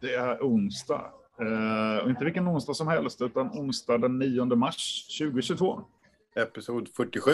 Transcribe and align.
Det 0.00 0.14
är 0.14 0.38
onsdag. 0.40 1.12
Uh, 1.40 2.04
och 2.04 2.10
inte 2.10 2.24
vilken 2.24 2.48
onsdag 2.48 2.74
som 2.74 2.88
helst, 2.88 3.22
utan 3.22 3.48
onsdag 3.48 3.98
den 3.98 4.18
9 4.18 4.44
mars 4.44 5.06
2022. 5.18 5.80
Episod 6.36 6.88
47. 6.88 7.30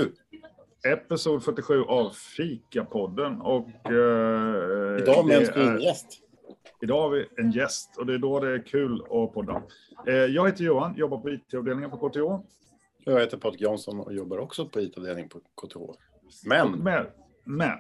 Episod 0.85 1.45
47 1.45 1.82
av 1.82 2.11
Fikapodden. 2.11 3.40
Och, 3.40 3.69
uh, 3.90 4.98
Idag 4.98 5.27
med 5.27 5.43
en 5.43 5.53
fin 5.53 5.80
gäst. 5.80 6.06
Idag 6.82 7.03
har 7.03 7.11
vi 7.11 7.29
en 7.37 7.51
gäst 7.51 7.96
och 7.98 8.06
det 8.06 8.14
är 8.14 8.19
då 8.19 8.40
det 8.40 8.54
är 8.54 8.67
kul 8.67 9.03
att 9.03 9.35
podda. 9.35 9.62
Uh, 10.08 10.15
jag 10.15 10.47
heter 10.47 10.65
Johan, 10.65 10.94
jobbar 10.97 11.19
på 11.19 11.31
IT-avdelningen 11.31 11.90
på 11.90 12.08
KTH. 12.08 12.47
Jag 13.04 13.21
heter 13.21 13.37
Patrik 13.37 13.60
Jansson 13.60 14.01
och 14.01 14.15
jobbar 14.15 14.38
också 14.38 14.69
på 14.69 14.81
IT-avdelningen 14.81 15.28
på 15.28 15.38
KTH. 15.38 15.78
Men... 16.45 16.73
Men, 16.73 17.06
men 17.45 17.78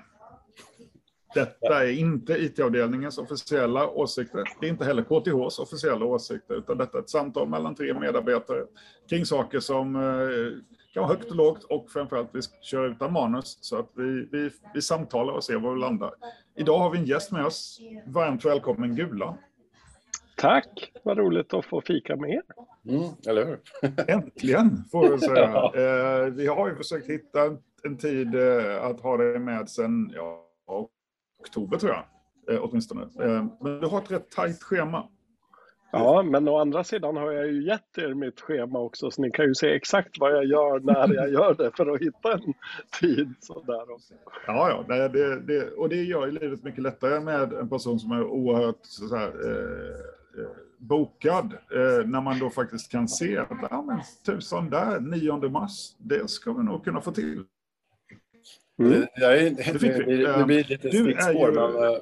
detta 1.34 1.84
är 1.84 1.90
inte 1.90 2.32
IT-avdelningens 2.32 3.18
officiella 3.18 3.88
åsikter. 3.88 4.44
Det 4.60 4.66
är 4.66 4.70
inte 4.70 4.84
heller 4.84 5.02
KTHs 5.02 5.58
officiella 5.58 6.04
åsikter, 6.04 6.54
utan 6.54 6.78
detta 6.78 6.98
är 6.98 7.02
ett 7.02 7.10
samtal 7.10 7.48
mellan 7.48 7.74
tre 7.74 7.94
medarbetare 7.94 8.64
kring 9.08 9.26
saker 9.26 9.60
som 9.60 9.96
eh, 9.96 10.62
kan 10.94 11.02
vara 11.02 11.12
högt 11.12 11.30
och 11.30 11.36
lågt 11.36 11.64
och 11.64 11.90
framförallt 11.90 12.30
vi 12.32 12.40
kör 12.62 12.90
utan 12.90 13.12
manus 13.12 13.58
så 13.60 13.78
att 13.78 13.90
vi, 13.94 14.28
vi, 14.32 14.50
vi 14.74 14.82
samtalar 14.82 15.32
och 15.32 15.44
ser 15.44 15.58
var 15.58 15.74
vi 15.74 15.80
landar. 15.80 16.10
Idag 16.56 16.78
har 16.78 16.90
vi 16.90 16.98
en 16.98 17.04
gäst 17.04 17.32
med 17.32 17.46
oss. 17.46 17.80
Varmt 18.06 18.44
välkommen 18.44 18.96
Gula. 18.96 19.36
Tack, 20.36 20.92
vad 21.04 21.18
roligt 21.18 21.54
att 21.54 21.64
få 21.64 21.80
fika 21.80 22.16
med 22.16 22.30
er. 22.30 22.42
Mm, 22.88 23.10
eller 23.26 23.46
hur? 23.46 23.58
Äntligen, 24.08 24.84
får 24.92 25.06
jag 25.06 25.20
säga. 25.20 25.50
ja. 25.74 25.74
eh, 25.74 26.24
vi 26.24 26.46
har 26.46 26.68
ju 26.68 26.74
försökt 26.74 27.08
hitta 27.08 27.40
en, 27.84 27.96
tid 27.98 28.34
eh, 28.34 28.84
att 28.84 29.00
ha 29.00 29.16
dig 29.16 29.38
med 29.38 29.68
sen 29.68 30.12
ja, 30.14 30.46
oktober 31.40 31.78
tror 31.78 31.92
jag, 31.92 32.04
eh, 32.54 32.64
åtminstone. 32.64 33.02
Eh, 33.02 33.44
men 33.60 33.80
du 33.80 33.86
har 33.86 33.98
ett 33.98 34.10
rätt 34.10 34.30
tajt 34.30 34.62
schema. 34.62 35.08
Ja, 35.92 36.22
men 36.22 36.48
å 36.48 36.58
andra 36.58 36.84
sidan 36.84 37.16
har 37.16 37.32
jag 37.32 37.46
ju 37.46 37.66
gett 37.66 37.98
er 37.98 38.14
mitt 38.14 38.40
schema 38.40 38.78
också, 38.78 39.10
så 39.10 39.22
ni 39.22 39.30
kan 39.30 39.44
ju 39.44 39.54
se 39.54 39.74
exakt 39.74 40.18
vad 40.20 40.32
jag 40.32 40.44
gör 40.44 40.80
när 40.80 41.14
jag 41.14 41.30
gör 41.30 41.54
det 41.54 41.70
för 41.76 41.94
att 41.94 42.00
hitta 42.00 42.32
en 42.32 42.54
tid. 43.00 43.34
Sådär 43.40 43.92
också. 43.92 44.14
Ja, 44.46 44.84
ja 44.88 45.08
det, 45.08 45.40
det, 45.40 45.70
och 45.70 45.88
det 45.88 46.02
gör 46.02 46.26
ju 46.26 46.32
livet 46.32 46.64
mycket 46.64 46.82
lättare 46.82 47.20
med 47.20 47.52
en 47.52 47.68
person 47.68 48.00
som 48.00 48.10
är 48.10 48.24
oerhört 48.24 48.78
så 48.82 49.16
här, 49.16 49.28
eh, 49.28 50.46
bokad. 50.78 51.52
Eh, 51.52 52.06
när 52.06 52.20
man 52.20 52.38
då 52.38 52.50
faktiskt 52.50 52.92
kan 52.92 53.08
se 53.08 53.38
att, 53.38 53.48
ja 53.70 53.82
men 53.82 54.00
tusan 54.26 54.70
där, 54.70 55.00
9 55.00 55.48
mars, 55.48 55.94
det 55.98 56.30
ska 56.30 56.52
vi 56.52 56.62
nog 56.62 56.84
kunna 56.84 57.00
få 57.00 57.12
till. 57.12 57.44
Mm. 58.80 59.00
Det, 59.00 59.08
jag 59.14 59.38
är, 59.38 59.50
det, 59.50 59.78
det, 59.78 60.38
det, 60.38 60.44
blir 60.44 60.64
lite 60.64 60.88
stickspår, 60.88 61.48
ju... 61.48 61.54
men... 61.54 61.94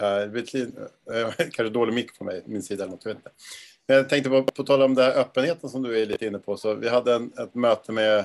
Äh, 0.00 0.20
det 0.20 0.28
blir 0.28 0.42
lite, 0.42 0.88
äh, 1.12 1.30
kanske 1.36 1.68
dålig 1.68 1.94
mick 1.94 2.18
på 2.18 2.24
mig, 2.24 2.42
min 2.46 2.62
sida 2.62 2.84
eller 2.84 2.92
något, 2.92 3.04
jag 3.04 3.10
vet 3.10 3.18
inte. 3.18 3.30
Men 3.86 3.96
jag 3.96 4.08
tänkte 4.08 4.30
på, 4.30 4.42
på 4.42 4.64
tal 4.64 4.82
om 4.82 4.94
den 4.94 5.04
här 5.04 5.20
öppenheten 5.20 5.70
som 5.70 5.82
du 5.82 6.02
är 6.02 6.06
lite 6.06 6.26
inne 6.26 6.38
på, 6.38 6.56
så 6.56 6.74
vi 6.74 6.88
hade 6.88 7.14
en, 7.14 7.32
ett 7.38 7.54
möte 7.54 7.92
med 7.92 8.24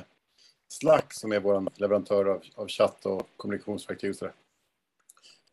Slack 0.69 1.13
som 1.13 1.31
är 1.31 1.39
vår 1.39 1.67
leverantör 1.75 2.25
av, 2.25 2.43
av 2.55 2.67
chatt 2.67 3.05
och 3.05 3.29
kommunikationsverktyg 3.37 4.09
och 4.09 4.15
sådär. 4.15 4.33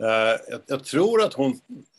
Eh, 0.00 0.40
jag, 0.48 0.60
jag, 0.66 0.84
tror 0.84 1.22
att 1.22 1.34
hon, 1.34 1.50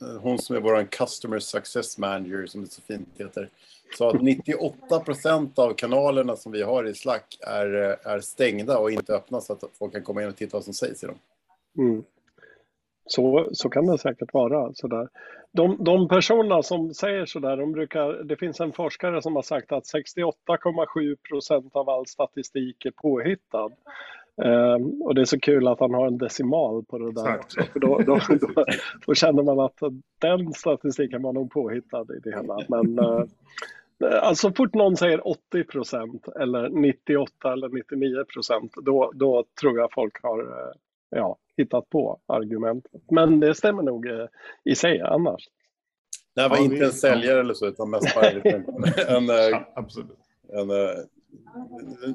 eh, 0.01 0.21
hon 0.21 0.39
som 0.39 0.55
är 0.55 0.59
vår 0.59 0.83
Customer 0.83 1.39
Success 1.39 1.97
Manager, 1.97 2.45
som 2.45 2.61
det 2.61 2.71
så 2.71 2.81
fint 2.81 3.09
heter, 3.17 3.49
sa 3.97 4.09
att 4.09 4.21
98 4.21 4.99
procent 4.99 5.59
av 5.59 5.73
kanalerna 5.73 6.35
som 6.35 6.51
vi 6.51 6.61
har 6.61 6.83
i 6.83 6.93
Slack 6.93 7.37
är, 7.41 7.83
eh, 7.83 8.11
är 8.13 8.19
stängda 8.19 8.77
och 8.77 8.91
inte 8.91 9.13
öppna 9.13 9.41
så 9.41 9.53
att 9.53 9.63
folk 9.79 9.93
kan 9.93 10.03
komma 10.03 10.23
in 10.23 10.27
och 10.27 10.35
titta 10.35 10.57
vad 10.57 10.63
som 10.63 10.73
sägs 10.73 11.03
i 11.03 11.07
dem. 11.07 11.15
Mm. 11.77 12.03
Så, 13.05 13.49
så 13.53 13.69
kan 13.69 13.85
det 13.85 13.97
säkert 13.97 14.33
vara. 14.33 14.73
Sådär. 14.73 15.09
De, 15.51 15.83
de 15.83 16.07
personerna 16.07 16.63
som 16.63 16.93
säger 16.93 17.25
sådär, 17.25 17.57
de 17.57 17.71
brukar, 17.71 18.23
det 18.23 18.37
finns 18.37 18.59
en 18.59 18.71
forskare 18.71 19.21
som 19.21 19.35
har 19.35 19.43
sagt 19.43 19.71
att 19.71 19.83
68,7 19.83 21.15
procent 21.29 21.75
av 21.75 21.89
all 21.89 22.07
statistik 22.07 22.85
är 22.85 22.91
påhittad. 22.91 23.69
Um, 24.37 25.01
och 25.01 25.15
det 25.15 25.21
är 25.21 25.25
så 25.25 25.39
kul 25.39 25.67
att 25.67 25.79
han 25.79 25.93
har 25.93 26.07
en 26.07 26.17
decimal 26.17 26.83
på 26.83 26.97
det 26.97 27.11
där 27.11 27.37
också, 27.37 27.63
för 27.63 27.79
då, 27.79 27.97
då, 27.97 28.19
då, 28.29 28.65
då, 29.05 29.13
känner 29.13 29.43
man 29.43 29.59
att 29.59 29.79
den 30.21 30.53
statistiken 30.53 31.21
var 31.21 31.33
nog 31.33 31.51
påhittad 31.51 32.05
i 32.17 32.19
det 32.23 32.35
hela. 32.35 32.57
Men 32.67 32.99
uh, 32.99 33.25
alltså 34.21 34.47
så 34.49 34.53
fort 34.53 34.73
någon 34.73 34.97
säger 34.97 35.27
80 35.27 35.63
procent 35.63 36.27
eller 36.27 36.69
98 36.69 37.53
eller 37.53 37.69
99 37.69 38.23
procent, 38.33 38.73
då, 38.75 39.11
då 39.15 39.45
tror 39.61 39.79
jag 39.79 39.93
folk 39.93 40.23
har 40.23 40.39
uh, 40.41 40.73
ja, 41.09 41.37
hittat 41.57 41.89
på 41.89 42.19
argumentet. 42.27 43.01
Men 43.11 43.39
det 43.39 43.55
stämmer 43.55 43.83
nog 43.83 44.05
uh, 44.05 44.25
i 44.63 44.75
sig 44.75 45.01
annars. 45.01 45.49
Det 46.35 46.41
här 46.41 46.49
var 46.49 46.57
ja, 46.57 46.63
inte 46.63 46.85
en 46.85 46.91
säljare 46.91 47.39
eller 47.39 47.53
så, 47.53 47.67
utan 47.67 47.89
mest 47.89 48.15
bara 48.15 48.29
en, 48.29 49.29
en, 49.29 49.55
absolut. 49.75 50.17
en, 50.49 50.71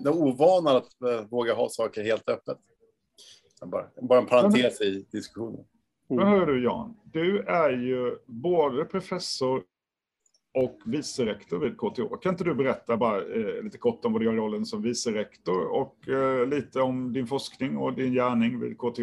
den 0.00 0.12
ovanan 0.12 0.76
att 0.76 0.88
uh, 1.04 1.20
våga 1.30 1.54
ha 1.54 1.68
saker 1.68 2.02
helt 2.02 2.28
öppet. 2.28 2.58
Bara, 3.66 3.86
bara 4.02 4.18
en 4.18 4.26
parentes 4.26 4.80
i 4.80 5.06
diskussionen. 5.12 5.64
Mm. 6.10 6.24
Men 6.24 6.32
hör 6.32 6.46
du 6.46 6.64
Jan, 6.64 6.96
du 7.04 7.40
är 7.40 7.70
ju 7.70 8.16
både 8.26 8.84
professor 8.84 9.62
och 10.54 10.78
vice 10.86 11.26
rektor 11.26 11.58
vid 11.58 11.76
KTH. 11.76 12.16
Kan 12.22 12.32
inte 12.32 12.44
du 12.44 12.54
berätta 12.54 12.96
bara 12.96 13.16
eh, 13.16 13.62
lite 13.62 13.78
kort 13.78 14.04
om 14.04 14.12
vad 14.12 14.22
du 14.22 14.26
gör 14.26 14.34
i 14.34 14.36
rollen 14.36 14.66
som 14.66 14.82
vice 14.82 15.10
rektor 15.10 15.66
och 15.66 16.08
eh, 16.08 16.46
lite 16.46 16.80
om 16.80 17.12
din 17.12 17.26
forskning 17.26 17.76
och 17.76 17.92
din 17.92 18.12
gärning 18.12 18.60
vid 18.60 18.78
KTH? 18.78 19.00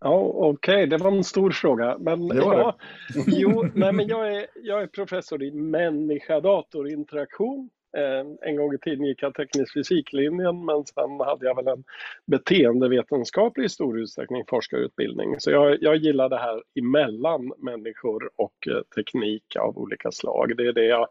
Okej, 0.00 0.74
okay. 0.74 0.86
det 0.86 0.98
var 0.98 1.12
en 1.12 1.24
stor 1.24 1.50
fråga. 1.50 1.98
Men, 1.98 2.28
det 2.28 2.40
var 2.40 2.58
ja, 2.58 2.76
det. 3.14 3.22
jo, 3.26 3.64
nej, 3.74 3.92
men 3.92 4.06
jag, 4.06 4.36
är, 4.36 4.46
jag 4.54 4.82
är 4.82 4.86
professor 4.86 5.42
i 5.42 5.50
människa-dator-interaktion 5.50 7.58
Eh, 7.60 7.64
Eh, 7.96 8.48
en 8.48 8.56
gång 8.56 8.74
i 8.74 8.78
tiden 8.78 9.04
gick 9.04 9.22
jag 9.22 9.34
teknisk 9.34 9.72
fysiklinjen 9.72 10.64
men 10.64 10.84
sen 10.84 11.20
hade 11.20 11.46
jag 11.46 11.56
väl 11.56 11.68
en 11.68 11.84
beteendevetenskaplig 12.26 13.64
i 13.64 13.68
stor 13.68 14.00
utsträckning 14.00 14.44
forskarutbildning. 14.48 15.40
Så 15.40 15.50
jag, 15.50 15.82
jag 15.82 15.96
gillar 15.96 16.28
det 16.28 16.38
här 16.38 16.62
emellan 16.78 17.52
människor 17.58 18.30
och 18.36 18.68
eh, 18.68 18.82
teknik 18.94 19.56
av 19.56 19.78
olika 19.78 20.12
slag. 20.12 20.56
Det 20.56 20.66
är 20.66 20.72
det 20.72 20.84
jag 20.84 21.08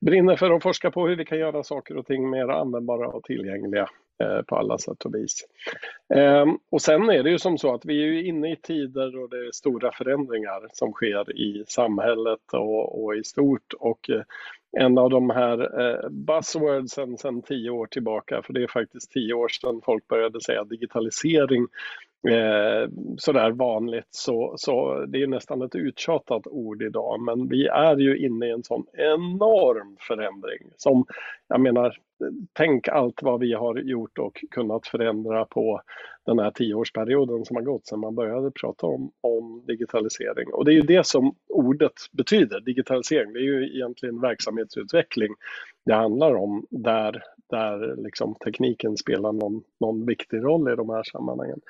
brinner 0.00 0.36
för 0.36 0.50
att 0.50 0.62
forska 0.62 0.90
på, 0.90 1.08
hur 1.08 1.16
vi 1.16 1.24
kan 1.24 1.38
göra 1.38 1.62
saker 1.62 1.96
och 1.96 2.06
ting 2.06 2.30
mer 2.30 2.48
användbara 2.48 3.08
och 3.08 3.24
tillgängliga 3.24 3.88
Eh, 4.22 4.42
på 4.42 4.56
alla 4.56 4.78
sätt 4.78 5.04
och 5.04 5.14
vis. 5.14 5.46
Ehm, 6.14 6.58
och 6.70 6.82
sen 6.82 7.10
är 7.10 7.22
det 7.22 7.30
ju 7.30 7.38
som 7.38 7.58
så 7.58 7.74
att 7.74 7.84
vi 7.84 8.02
är 8.02 8.22
inne 8.22 8.52
i 8.52 8.56
tider 8.56 9.18
och 9.18 9.30
det 9.30 9.36
är 9.36 9.52
stora 9.52 9.92
förändringar 9.92 10.68
som 10.72 10.92
sker 10.92 11.40
i 11.40 11.64
samhället 11.68 12.52
och, 12.52 13.04
och 13.04 13.16
i 13.16 13.24
stort 13.24 13.72
och 13.78 14.10
eh, 14.10 14.22
en 14.78 14.98
av 14.98 15.10
de 15.10 15.30
här 15.30 15.80
eh, 15.80 16.10
buzzwordsen 16.10 17.18
sedan 17.18 17.42
tio 17.42 17.70
år 17.70 17.86
tillbaka, 17.86 18.42
för 18.42 18.52
det 18.52 18.62
är 18.62 18.66
faktiskt 18.66 19.10
tio 19.10 19.34
år 19.34 19.48
sedan 19.48 19.80
folk 19.84 20.08
började 20.08 20.40
säga 20.40 20.64
digitalisering 20.64 21.66
eh, 22.28 22.88
sådär 23.18 23.50
vanligt, 23.50 24.08
så, 24.10 24.54
så 24.56 25.04
det 25.06 25.22
är 25.22 25.26
nästan 25.26 25.62
ett 25.62 25.74
uttjatat 25.74 26.46
ord 26.46 26.82
idag, 26.82 27.20
men 27.20 27.48
vi 27.48 27.66
är 27.66 27.96
ju 27.96 28.18
inne 28.18 28.46
i 28.46 28.50
en 28.50 28.64
sån 28.64 28.86
enorm 28.92 29.96
förändring 30.00 30.70
som, 30.76 31.04
jag 31.48 31.60
menar, 31.60 31.96
tänk 32.52 32.88
allt 32.88 33.22
vad 33.22 33.40
vi 33.40 33.52
har 33.52 33.76
gjort 33.76 34.18
och 34.18 34.44
kunnat 34.50 34.86
förändra 34.86 35.44
på 35.44 35.80
den 36.26 36.38
här 36.38 36.50
tioårsperioden 36.50 37.44
som 37.44 37.56
har 37.56 37.62
gått 37.62 37.86
sedan 37.86 38.00
man 38.00 38.14
började 38.14 38.50
prata 38.50 38.86
om, 38.86 39.10
om 39.20 39.62
digitalisering. 39.66 40.52
Och 40.52 40.64
det 40.64 40.72
är 40.72 40.74
ju 40.74 40.82
det 40.82 41.06
som 41.06 41.34
ordet 41.48 41.92
betyder, 42.12 42.60
digitalisering. 42.60 43.32
Det 43.32 43.38
är 43.38 43.42
ju 43.42 43.76
egentligen 43.76 44.20
verksamhetsutveckling 44.20 45.34
det 45.84 45.94
handlar 45.94 46.34
om 46.34 46.66
där, 46.70 47.22
där 47.50 47.96
liksom 47.96 48.34
tekniken 48.34 48.96
spelar 48.96 49.32
någon, 49.32 49.62
någon 49.80 50.06
viktig 50.06 50.44
roll 50.44 50.72
i 50.72 50.76
de 50.76 50.90
här 50.90 51.02
sammanhangen. 51.02 51.60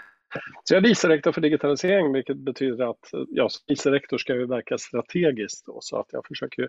Så 0.64 0.74
jag 0.74 0.84
är 0.84 0.88
vice 0.88 1.08
rektor 1.08 1.32
för 1.32 1.40
digitalisering, 1.40 2.12
vilket 2.12 2.36
betyder 2.36 2.90
att 2.90 3.10
jag 3.30 3.52
som 3.52 3.64
vice 3.68 3.90
rektor 3.90 4.18
ska 4.18 4.34
ju 4.34 4.46
verka 4.46 4.78
strategiskt. 4.78 5.66
Då, 5.66 5.78
så 5.80 5.96
att 6.00 6.06
jag 6.10 6.26
försöker 6.26 6.68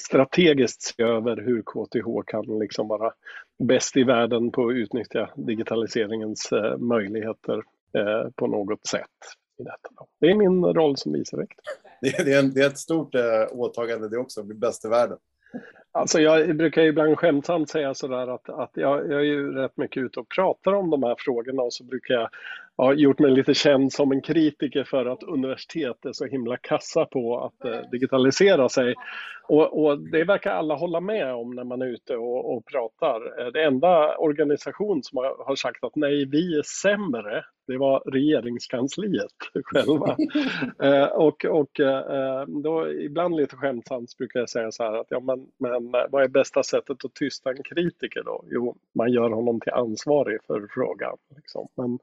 strategiskt 0.00 0.82
se 0.82 1.02
över 1.02 1.36
hur 1.36 1.62
KTH 1.62 2.26
kan 2.26 2.58
liksom 2.58 2.88
vara 2.88 3.12
bäst 3.58 3.96
i 3.96 4.04
världen 4.04 4.50
på 4.50 4.68
att 4.68 4.74
utnyttja 4.74 5.30
digitaliseringens 5.36 6.52
eh, 6.52 6.78
möjligheter 6.78 7.62
eh, 7.92 8.30
på 8.36 8.46
något 8.46 8.86
sätt. 8.86 9.10
I 9.58 9.62
detta. 9.62 10.06
Det 10.20 10.26
är 10.26 10.34
min 10.34 10.64
roll 10.64 10.96
som 10.96 11.12
vice 11.12 11.36
rektor. 11.36 11.64
Det 12.00 12.32
är, 12.32 12.38
en, 12.38 12.52
det 12.54 12.60
är 12.60 12.66
ett 12.66 12.78
stort 12.78 13.14
eh, 13.14 13.22
åtagande 13.50 14.08
det 14.08 14.18
också, 14.18 14.40
att 14.40 14.46
bli 14.46 14.56
bäst 14.56 14.84
i 14.84 14.88
världen. 14.88 15.18
Alltså 15.96 16.20
jag 16.20 16.56
brukar 16.56 16.82
ibland 16.82 17.18
skämtsamt 17.18 17.70
säga 17.70 17.94
sådär 17.94 18.34
att, 18.34 18.48
att 18.48 18.70
jag, 18.74 19.12
jag 19.12 19.20
är 19.20 19.24
ju 19.24 19.52
rätt 19.52 19.76
mycket 19.76 20.02
ute 20.02 20.20
och 20.20 20.28
pratar 20.28 20.72
om 20.72 20.90
de 20.90 21.02
här 21.02 21.14
frågorna 21.18 21.62
och 21.62 21.72
så 21.72 21.84
brukar 21.84 22.14
jag 22.14 22.28
ha 22.76 22.94
gjort 22.94 23.18
mig 23.18 23.30
lite 23.30 23.54
känd 23.54 23.92
som 23.92 24.12
en 24.12 24.20
kritiker 24.20 24.84
för 24.84 25.06
att 25.06 25.22
universitet 25.22 26.04
är 26.04 26.12
så 26.12 26.24
himla 26.26 26.56
kassa 26.56 27.04
på 27.04 27.40
att 27.40 27.64
eh, 27.64 27.90
digitalisera 27.90 28.68
sig. 28.68 28.94
Och, 29.48 29.84
och, 29.84 29.98
det 29.98 30.24
verkar 30.24 30.50
alla 30.50 30.74
hålla 30.74 31.00
med 31.00 31.34
om 31.34 31.50
när 31.50 31.64
man 31.64 31.82
är 31.82 31.86
ute 31.86 32.16
och, 32.16 32.56
och 32.56 32.64
pratar. 32.64 33.40
Eh, 33.40 33.52
det 33.52 33.64
enda 33.64 34.16
organisation 34.16 35.02
som 35.02 35.16
har, 35.18 35.44
har 35.46 35.56
sagt 35.56 35.84
att 35.84 35.96
nej, 35.96 36.24
vi 36.24 36.58
är 36.58 36.62
sämre 36.62 37.44
Det 37.66 37.78
var 37.78 38.02
regeringskansliet 38.06 39.32
själva. 39.64 40.16
eh, 40.82 41.08
och 41.08 41.44
och 41.44 41.80
eh, 41.80 42.46
då, 42.46 42.92
ibland 42.92 43.36
lite 43.36 43.56
skämtsamt 43.56 44.16
brukar 44.18 44.40
jag 44.40 44.48
säga 44.50 44.70
så 44.70 44.82
här 44.84 44.92
att 45.00 45.06
ja, 45.10 45.20
men, 45.20 45.46
men 45.58 45.94
eh, 45.94 46.06
vad 46.10 46.24
är 46.24 46.28
bästa 46.28 46.62
sättet 46.62 47.04
att 47.04 47.14
tysta 47.14 47.50
en 47.50 47.62
kritiker 47.62 48.22
då? 48.22 48.44
Jo, 48.50 48.76
man 48.94 49.12
gör 49.12 49.30
honom 49.30 49.60
till 49.60 49.72
ansvarig 49.72 50.38
för 50.46 50.66
frågan. 50.70 51.16
Liksom. 51.36 51.68
Men, 51.76 51.98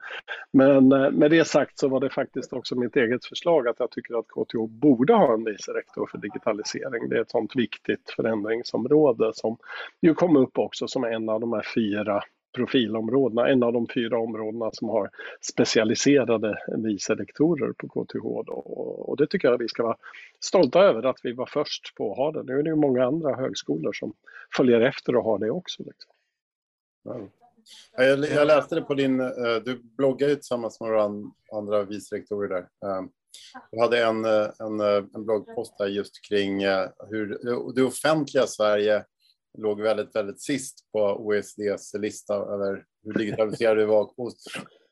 men 0.52 0.92
eh, 0.92 1.12
med 1.12 1.32
det 1.32 1.48
sagt 1.48 1.80
så 1.80 1.88
var 1.88 2.00
det 2.00 2.10
faktiskt 2.10 2.54
också 2.54 2.76
mitt 2.76 2.96
eget 2.96 3.26
förslag 3.26 3.68
att 3.68 3.80
jag 3.80 3.92
tycker 3.92 4.20
att 4.20 4.28
KTH 4.28 4.68
borde 4.70 5.14
ha 5.14 5.34
en 5.34 5.44
vice 5.44 5.72
rektor 5.72 6.08
för 6.12 6.18
digitalisering. 6.18 7.10
Det 7.10 7.18
är 7.18 7.22
ett 7.22 7.33
sånt 7.34 7.56
viktigt 7.56 8.10
förändringsområde 8.16 9.32
som 9.34 9.58
ju 10.02 10.14
kom 10.14 10.38
upp 10.38 10.58
också 10.58 10.88
som 10.88 11.04
en 11.04 11.30
av 11.30 11.40
de 11.40 11.54
här 11.54 11.66
fyra 11.76 12.24
profilområdena, 12.56 13.48
en 13.48 13.64
av 13.64 13.74
de 13.74 13.88
fyra 13.94 14.20
områdena 14.20 14.70
som 14.74 14.90
har 14.90 15.10
specialiserade 15.42 16.58
vice 16.78 17.16
rektorer 17.16 17.74
på 17.74 17.88
KTH. 17.88 18.46
Då. 18.46 18.54
Och 19.08 19.18
det 19.18 19.28
tycker 19.28 19.48
jag 19.48 19.58
vi 19.58 19.68
ska 19.68 19.84
vara 19.84 19.98
stolta 20.40 20.80
över 20.80 21.04
att 21.04 21.20
vi 21.24 21.34
var 21.34 21.46
först 21.46 21.96
på 21.96 22.12
att 22.12 22.18
ha 22.18 22.32
det. 22.32 22.44
Nu 22.44 22.60
är 22.60 22.64
det 22.64 22.70
ju 22.70 22.76
många 22.76 23.06
andra 23.06 23.36
högskolor 23.36 23.94
som 23.94 24.14
följer 24.58 24.82
efter 24.82 25.16
och 25.16 25.24
har 25.24 25.40
det 25.40 25.52
också. 25.52 25.84
Liksom. 25.84 26.12
Mm. 27.16 27.30
Ja. 27.98 28.04
Jag, 28.04 28.48
läste 28.48 28.76
det 28.76 28.82
på 28.82 28.94
din, 28.94 29.20
eh, 29.20 29.56
du 29.66 29.82
bloggar 29.98 30.28
ju 30.28 30.36
tillsammans 30.36 30.80
med 30.80 30.90
några 30.90 31.04
andra 31.54 31.84
vice 31.84 32.16
rektorer 32.16 32.50
där. 32.50 32.90
Eh, 32.90 33.06
du 33.72 33.80
hade 33.80 34.04
en, 34.04 34.26
eh, 34.26 34.50
en, 34.60 34.80
eh, 34.80 35.04
en 35.16 35.26
bloggpost 35.26 35.78
där 35.78 35.88
just 35.88 36.28
kring 36.30 36.60
hur 37.10 37.40
det 37.76 37.84
offentliga 37.84 38.48
Sverige 38.48 39.06
låg 39.58 39.82
väldigt, 39.82 40.16
väldigt 40.16 40.42
sist 40.42 40.92
på 40.92 41.00
OECDs 41.00 41.94
lista 41.94 42.36
över 42.36 42.86
hur 43.04 43.14
digitaliserade 43.14 43.80
vi 43.80 43.86
var. 43.86 44.10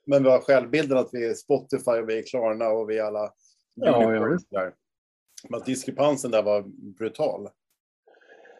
Men 0.06 0.24
vi 0.24 0.30
har 0.30 0.40
självbilden 0.40 0.98
att 0.98 1.10
vi 1.12 1.26
är 1.26 1.34
Spotify 1.34 1.92
och 1.92 2.10
vi 2.10 2.20
är 2.20 2.24
Klarna 2.24 2.70
och 2.70 2.90
vi 2.90 2.98
är 2.98 3.04
alla 3.04 3.34
ja, 3.74 4.14
ja. 4.14 4.38
där. 4.50 4.74
Men 5.50 5.62
diskrepansen 5.66 6.32
där 6.32 6.44
var 6.44 6.64
brutal. 6.98 7.50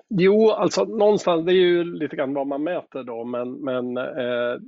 Jo, 0.10 0.52
alltså 0.52 0.86
någonstans, 0.86 1.46
det 1.46 1.52
är 1.52 1.56
ju 1.56 1.84
lite 1.84 2.16
grann 2.16 2.34
vad 2.34 2.48
man 2.48 2.64
mäter 2.64 3.04
då, 3.04 3.24
men, 3.24 3.52
men 3.52 3.98
eh, 3.98 4.60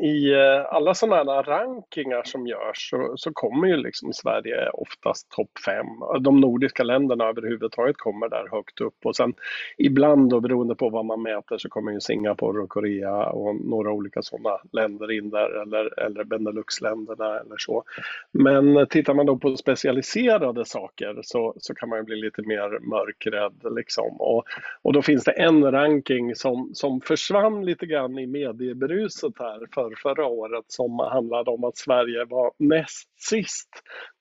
i 0.00 0.32
eh, 0.32 0.74
alla 0.74 0.94
sådana 0.94 1.34
här 1.34 1.42
rankingar 1.42 2.22
som 2.24 2.46
görs 2.46 2.90
så, 2.90 3.12
så, 3.16 3.32
kommer 3.32 3.68
ju 3.68 3.76
liksom 3.76 4.12
Sverige 4.12 4.70
oftast 4.70 5.30
topp 5.30 5.50
fem. 5.66 5.86
De 6.20 6.40
nordiska 6.40 6.82
länderna 6.82 7.24
överhuvudtaget 7.24 7.96
kommer 7.96 8.28
där 8.28 8.48
högt 8.50 8.80
upp 8.80 8.94
och 9.04 9.16
sen 9.16 9.34
ibland 9.78 10.30
då 10.30 10.40
beroende 10.40 10.74
på 10.74 10.90
vad 10.90 11.04
man 11.04 11.22
mäter 11.22 11.58
så 11.58 11.68
kommer 11.68 11.92
ju 11.92 12.00
Singapore 12.00 12.62
och 12.62 12.68
Korea 12.68 13.26
och 13.26 13.56
några 13.56 13.92
olika 13.92 14.22
sådana 14.22 14.58
länder 14.72 15.12
in 15.12 15.30
där 15.30 15.62
eller, 15.62 16.00
eller 16.00 16.24
Beneluxländerna 16.24 17.38
eller 17.38 17.56
så. 17.58 17.84
Men 18.32 18.86
tittar 18.86 19.14
man 19.14 19.26
då 19.26 19.36
på 19.36 19.56
specialiserade 19.56 20.64
saker 20.64 21.20
så, 21.22 21.54
så 21.58 21.74
kan 21.74 21.88
man 21.88 21.98
ju 21.98 22.04
bli 22.04 22.16
lite 22.16 22.42
mer 22.42 22.78
mörkrädd 22.80 23.74
liksom. 23.76 24.16
Och, 24.20 24.44
och 24.82 24.92
då 24.92 25.02
finns 25.02 25.24
det 25.24 25.32
en 25.32 25.72
ranking 25.72 26.34
som, 26.34 26.70
som 26.74 27.00
försvann 27.00 27.64
lite 27.64 27.86
grann 27.86 28.18
i 28.18 28.26
mediebruset 28.26 29.32
här 29.38 29.66
för 29.74 29.89
förra 29.96 30.26
året 30.26 30.64
som 30.68 30.98
handlade 30.98 31.50
om 31.50 31.64
att 31.64 31.76
Sverige 31.76 32.24
var 32.24 32.52
näst 32.58 33.08
sist 33.20 33.68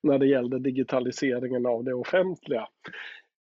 när 0.04 0.20
det 0.20 0.28
gällde 0.28 0.60
digitaliseringen 0.60 1.66
av 1.66 1.84
det 1.84 1.94
offentliga 1.94 2.68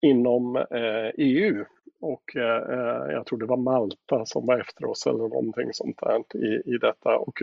inom 0.01 0.55
eh, 0.55 1.11
EU. 1.17 1.65
Och 2.01 2.35
eh, 2.35 2.73
eh, 2.73 3.11
jag 3.11 3.25
tror 3.25 3.39
det 3.39 3.45
var 3.45 3.57
Malta 3.57 4.25
som 4.25 4.45
var 4.45 4.59
efter 4.59 4.85
oss 4.85 5.07
eller 5.07 5.17
någonting 5.17 5.69
sånt 5.73 5.99
där 6.01 6.43
i, 6.43 6.75
i 6.75 6.77
detta. 6.77 7.17
Och, 7.17 7.41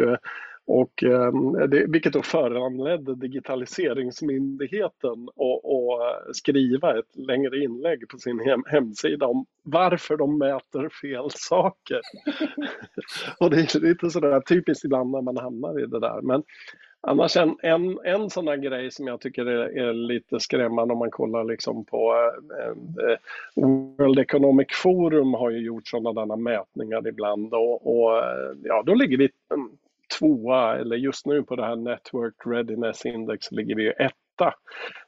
och, 0.66 1.02
ehm, 1.02 1.52
det, 1.70 1.86
vilket 1.88 2.12
då 2.12 2.22
föranledde 2.22 3.14
Digitaliseringsmyndigheten 3.14 5.28
att 5.28 6.36
skriva 6.36 6.98
ett 6.98 7.16
längre 7.16 7.58
inlägg 7.58 8.08
på 8.08 8.18
sin 8.18 8.40
hem, 8.40 8.62
hemsida 8.66 9.26
om 9.26 9.46
varför 9.62 10.16
de 10.16 10.38
mäter 10.38 10.88
fel 10.88 11.30
saker. 11.30 12.00
och 13.40 13.50
det 13.50 13.56
är 13.56 13.80
lite 13.80 14.10
sådär 14.10 14.40
typiskt 14.40 14.84
ibland 14.84 15.10
när 15.10 15.22
man 15.22 15.36
hamnar 15.36 15.82
i 15.82 15.86
det 15.86 16.00
där. 16.00 16.22
Men 16.22 16.42
annars 17.00 17.36
en, 17.36 17.56
en, 17.62 17.98
en 18.04 18.30
sån 18.30 18.48
här 18.48 18.56
grej 18.56 18.90
som 18.90 19.06
jag 19.06 19.20
tycker 19.20 19.46
är, 19.46 19.78
är 19.78 19.92
lite 19.92 20.40
skrämmande 20.40 20.92
om 20.92 20.98
man 20.98 21.10
kollar 21.10 21.44
liksom 21.44 21.84
på 21.84 22.30
eh, 22.58 23.10
eh 23.10 23.18
World 23.96 24.18
Economic 24.18 24.68
Forum 24.70 25.34
har 25.34 25.50
ju 25.50 25.58
gjort 25.58 25.88
sådana 25.88 26.36
mätningar 26.36 27.08
ibland 27.08 27.54
och, 27.54 27.86
och 27.86 28.22
ja, 28.62 28.82
då 28.86 28.94
ligger 28.94 29.18
vi 29.18 29.28
tvåa, 30.18 30.78
eller 30.78 30.96
just 30.96 31.26
nu 31.26 31.42
på 31.42 31.56
det 31.56 31.62
här 31.62 31.76
Network 31.76 32.34
Readiness 32.46 33.06
Index 33.06 33.50
ligger 33.50 33.76
vi 33.76 33.88
etta. 33.88 34.54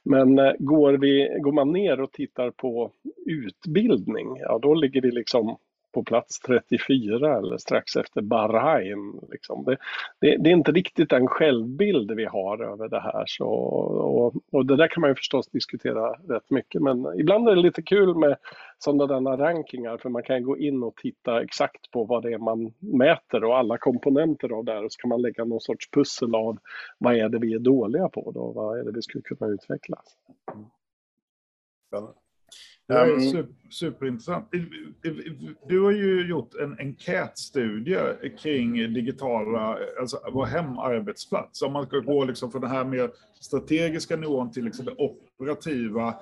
Men 0.03 0.39
eh, 0.39 0.53
går, 0.59 0.93
vi, 0.93 1.39
går 1.41 1.51
man 1.51 1.71
ner 1.71 2.01
och 2.01 2.11
tittar 2.11 2.51
på 2.51 2.91
utbildning, 3.25 4.37
ja 4.37 4.59
då 4.61 4.73
ligger 4.73 5.01
vi 5.01 5.11
liksom 5.11 5.57
på 5.91 6.03
plats 6.03 6.39
34 6.39 7.37
eller 7.37 7.57
strax 7.57 7.95
efter 7.95 8.21
Bahrain. 8.21 9.19
Liksom. 9.31 9.63
Det, 9.63 9.77
det, 10.19 10.37
det, 10.37 10.49
är 10.49 10.53
inte 10.53 10.71
riktigt 10.71 11.09
den 11.09 11.27
självbild 11.27 12.11
vi 12.11 12.25
har 12.25 12.63
över 12.63 12.89
det 12.89 12.99
här. 12.99 13.23
Så, 13.27 13.45
och, 13.45 14.35
och, 14.51 14.65
det 14.65 14.75
där 14.75 14.87
kan 14.87 15.01
man 15.01 15.09
ju 15.09 15.15
förstås 15.15 15.47
diskutera 15.47 16.11
rätt 16.11 16.49
mycket 16.49 16.81
men 16.81 17.19
ibland 17.19 17.49
är 17.49 17.55
det 17.55 17.61
lite 17.61 17.81
kul 17.81 18.15
med 18.15 18.37
sådana 18.77 19.37
rankingar 19.37 19.97
för 19.97 20.09
man 20.09 20.23
kan 20.23 20.43
gå 20.43 20.57
in 20.57 20.83
och 20.83 20.95
titta 20.95 21.41
exakt 21.41 21.91
på 21.91 22.03
vad 22.03 22.23
det 22.23 22.33
är 22.33 22.37
man 22.37 22.73
mäter 22.79 23.43
och 23.43 23.57
alla 23.57 23.77
komponenter 23.77 24.49
av 24.49 24.65
det 24.65 24.71
här 24.71 24.85
och 24.85 24.91
så 24.91 25.01
kan 25.01 25.09
man 25.09 25.21
lägga 25.21 25.45
någon 25.45 25.61
sorts 25.61 25.91
pussel 25.91 26.35
av 26.35 26.57
vad 26.97 27.15
är 27.15 27.29
det 27.29 27.39
vi 27.39 27.53
är 27.53 27.59
dåliga 27.59 28.09
på 28.09 28.31
då, 28.31 28.51
vad 28.51 28.79
är 28.79 28.83
det 28.83 28.91
vi 28.91 29.01
skulle 29.01 29.21
kunna 29.21 29.51
utveckla. 29.51 30.01
Mm. 30.53 30.65
Det 32.87 32.93
är 32.93 33.13
ehm, 33.13 33.21
super, 33.21 33.53
superintressant. 33.69 34.49
Du 35.67 35.81
har 35.81 35.91
ju 35.91 36.27
gjort 36.27 36.55
en 36.55 36.79
enkätstudie 36.79 37.99
kring 38.41 38.93
digitala, 38.93 39.77
alltså 39.99 40.19
vår 40.31 40.45
hemarbetsplats. 40.45 41.61
Om 41.61 41.73
man 41.73 41.85
ska 41.85 41.99
gå 41.99 42.25
liksom 42.25 42.51
från 42.51 42.61
den 42.61 42.71
här 42.71 42.83
mer 42.83 43.11
strategiska 43.39 44.15
nivån 44.15 44.51
till 44.51 44.63
liksom 44.65 44.85
det 44.85 44.95
operativa 44.97 46.15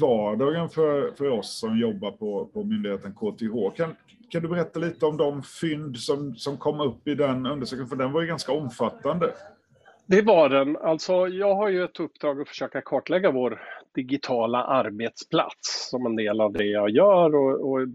vardagen 0.00 0.68
för, 0.68 1.10
för 1.10 1.30
oss 1.30 1.58
som 1.58 1.78
jobbar 1.78 2.10
på, 2.10 2.50
på 2.52 2.64
myndigheten 2.64 3.12
KTH. 3.12 3.76
Kan, 3.76 3.96
kan 4.30 4.42
du 4.42 4.48
berätta 4.48 4.80
lite 4.80 5.06
om 5.06 5.16
de 5.16 5.42
fynd 5.42 5.98
som, 5.98 6.34
som 6.36 6.56
kom 6.56 6.80
upp 6.80 7.08
i 7.08 7.14
den 7.14 7.46
undersökningen? 7.46 7.88
För 7.88 7.96
den 7.96 8.12
var 8.12 8.20
ju 8.20 8.26
ganska 8.26 8.52
omfattande. 8.52 9.34
Det 10.06 10.22
var 10.22 10.48
den. 10.48 10.76
Alltså, 10.76 11.28
jag 11.28 11.54
har 11.54 11.68
ju 11.68 11.84
ett 11.84 12.00
uppdrag 12.00 12.40
att 12.40 12.48
försöka 12.48 12.80
kartlägga 12.80 13.30
vår 13.30 13.62
digitala 13.94 14.64
arbetsplats 14.64 15.88
som 15.90 16.06
en 16.06 16.16
del 16.16 16.40
av 16.40 16.52
det 16.52 16.64
jag 16.64 16.90
gör 16.90 17.34
och, 17.34 17.72
och 17.72 17.88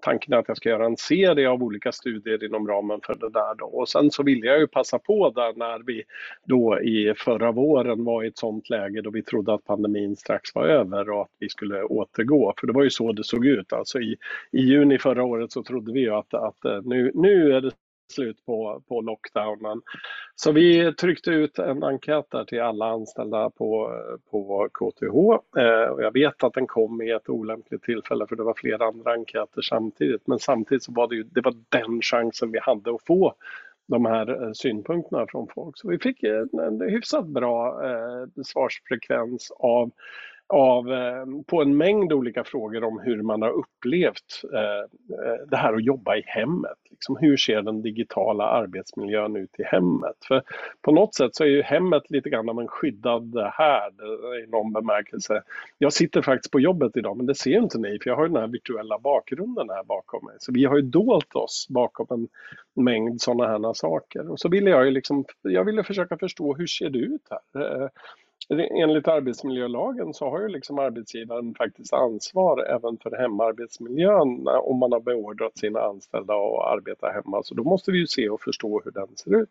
tanken 0.00 0.32
är 0.32 0.38
att 0.38 0.48
jag 0.48 0.56
ska 0.56 0.68
göra 0.68 0.86
en 0.86 0.96
serie 0.96 1.48
av 1.48 1.62
olika 1.62 1.92
studier 1.92 2.44
inom 2.44 2.68
ramen 2.68 3.00
för 3.06 3.14
det 3.14 3.30
där. 3.30 3.54
Då. 3.54 3.64
Och 3.64 3.88
sen 3.88 4.10
så 4.10 4.22
ville 4.22 4.46
jag 4.46 4.58
ju 4.58 4.66
passa 4.66 4.98
på 4.98 5.30
där 5.30 5.52
när 5.56 5.78
vi 5.86 6.02
då 6.44 6.80
i 6.80 7.14
förra 7.16 7.52
våren 7.52 8.04
var 8.04 8.24
i 8.24 8.26
ett 8.26 8.38
sånt 8.38 8.70
läge 8.70 9.02
då 9.02 9.10
vi 9.10 9.22
trodde 9.22 9.54
att 9.54 9.64
pandemin 9.64 10.16
strax 10.16 10.54
var 10.54 10.64
över 10.64 11.10
och 11.10 11.22
att 11.22 11.32
vi 11.38 11.48
skulle 11.48 11.82
återgå. 11.82 12.54
För 12.60 12.66
det 12.66 12.72
var 12.72 12.82
ju 12.82 12.90
så 12.90 13.12
det 13.12 13.24
såg 13.24 13.46
ut. 13.46 13.72
Alltså 13.72 14.00
i, 14.00 14.16
i 14.52 14.60
juni 14.60 14.98
förra 14.98 15.24
året 15.24 15.52
så 15.52 15.62
trodde 15.62 15.92
vi 15.92 16.00
ju 16.00 16.14
att, 16.14 16.34
att 16.34 16.64
eh, 16.64 16.80
nu, 16.84 17.10
nu 17.14 17.52
är 17.52 17.60
det 17.60 17.70
slut 18.12 18.46
på, 18.46 18.82
på 18.88 19.00
lockdownen. 19.00 19.82
Så 20.34 20.52
vi 20.52 20.94
tryckte 20.94 21.30
ut 21.30 21.58
en 21.58 21.84
enkät 21.84 22.30
där 22.30 22.44
till 22.44 22.60
alla 22.60 22.86
anställda 22.86 23.50
på, 23.50 23.92
på 24.30 24.68
KTH. 24.72 25.60
Eh, 25.60 25.88
och 25.90 26.02
jag 26.02 26.12
vet 26.12 26.44
att 26.44 26.54
den 26.54 26.66
kom 26.66 27.02
i 27.02 27.10
ett 27.10 27.28
olämpligt 27.28 27.82
tillfälle 27.82 28.26
för 28.26 28.36
det 28.36 28.42
var 28.42 28.54
flera 28.54 28.86
andra 28.86 29.12
enkäter 29.12 29.62
samtidigt. 29.62 30.26
Men 30.26 30.38
samtidigt 30.38 30.82
så 30.82 30.92
var 30.92 31.08
det 31.08 31.14
ju 31.14 31.22
det 31.22 31.40
var 31.40 31.54
den 31.68 32.02
chansen 32.02 32.52
vi 32.52 32.58
hade 32.58 32.94
att 32.94 33.06
få 33.06 33.34
de 33.88 34.06
här 34.06 34.42
eh, 34.42 34.52
synpunkterna 34.52 35.26
från 35.28 35.48
folk. 35.54 35.78
Så 35.78 35.88
vi 35.88 35.98
fick 35.98 36.22
en, 36.22 36.58
en 36.58 36.80
hyfsat 36.80 37.26
bra 37.26 37.84
eh, 37.84 38.42
svarsfrekvens 38.44 39.52
av 39.58 39.90
av, 40.48 40.92
eh, 40.92 41.24
på 41.46 41.62
en 41.62 41.76
mängd 41.76 42.12
olika 42.12 42.44
frågor 42.44 42.84
om 42.84 43.00
hur 43.00 43.22
man 43.22 43.42
har 43.42 43.50
upplevt 43.50 44.42
eh, 44.54 44.60
eh, 45.18 45.46
det 45.46 45.56
här 45.56 45.74
att 45.74 45.84
jobba 45.84 46.16
i 46.16 46.22
hemmet. 46.26 46.78
Liksom, 46.90 47.16
hur 47.20 47.36
ser 47.36 47.62
den 47.62 47.82
digitala 47.82 48.44
arbetsmiljön 48.44 49.36
ut 49.36 49.54
i 49.58 49.62
hemmet? 49.62 50.16
För 50.28 50.42
på 50.82 50.92
något 50.92 51.14
sätt 51.14 51.34
så 51.34 51.44
är 51.44 51.48
ju 51.48 51.62
hemmet 51.62 52.10
lite 52.10 52.30
grann 52.30 52.48
av 52.48 52.60
en 52.60 52.68
skyddad 52.68 53.38
härd 53.52 53.94
i 54.44 54.50
någon 54.50 54.72
bemärkelse. 54.72 55.42
Jag 55.78 55.92
sitter 55.92 56.22
faktiskt 56.22 56.52
på 56.52 56.60
jobbet 56.60 56.96
idag 56.96 57.16
men 57.16 57.26
det 57.26 57.34
ser 57.34 57.58
inte 57.58 57.78
ni 57.78 57.98
för 58.02 58.10
jag 58.10 58.16
har 58.16 58.28
den 58.28 58.36
här 58.36 58.48
virtuella 58.48 58.98
bakgrunden 58.98 59.70
här 59.70 59.84
bakom 59.84 60.24
mig. 60.24 60.36
Så 60.38 60.52
vi 60.52 60.64
har 60.64 60.76
ju 60.76 60.82
dolt 60.82 61.34
oss 61.34 61.66
bakom 61.70 62.06
en 62.10 62.28
mängd 62.84 63.20
sådana 63.20 63.46
här 63.46 63.72
saker. 63.74 64.30
Och 64.30 64.40
så 64.40 64.48
ville 64.48 64.70
jag 64.70 64.84
ju 64.84 64.90
liksom, 64.90 65.24
jag 65.42 65.64
ville 65.64 65.84
försöka 65.84 66.16
förstå 66.16 66.54
hur 66.54 66.66
ser 66.66 66.90
det 66.90 66.98
ut 66.98 67.28
här? 67.30 67.90
Enligt 68.70 69.08
arbetsmiljölagen 69.08 70.14
så 70.14 70.30
har 70.30 70.40
ju 70.40 70.48
liksom 70.48 70.78
arbetsgivaren 70.78 71.54
faktiskt 71.54 71.92
ansvar 71.92 72.64
även 72.64 72.98
för 72.98 73.16
hemarbetsmiljön 73.16 74.48
om 74.62 74.78
man 74.78 74.92
har 74.92 75.00
beordrat 75.00 75.58
sina 75.58 75.80
anställda 75.80 76.34
att 76.34 76.72
arbeta 76.72 77.06
hemma. 77.06 77.42
Så 77.42 77.54
då 77.54 77.64
måste 77.64 77.92
vi 77.92 77.98
ju 77.98 78.06
se 78.06 78.28
och 78.28 78.40
förstå 78.40 78.80
hur 78.84 78.90
den 78.90 79.08
ser 79.16 79.36
ut. 79.42 79.50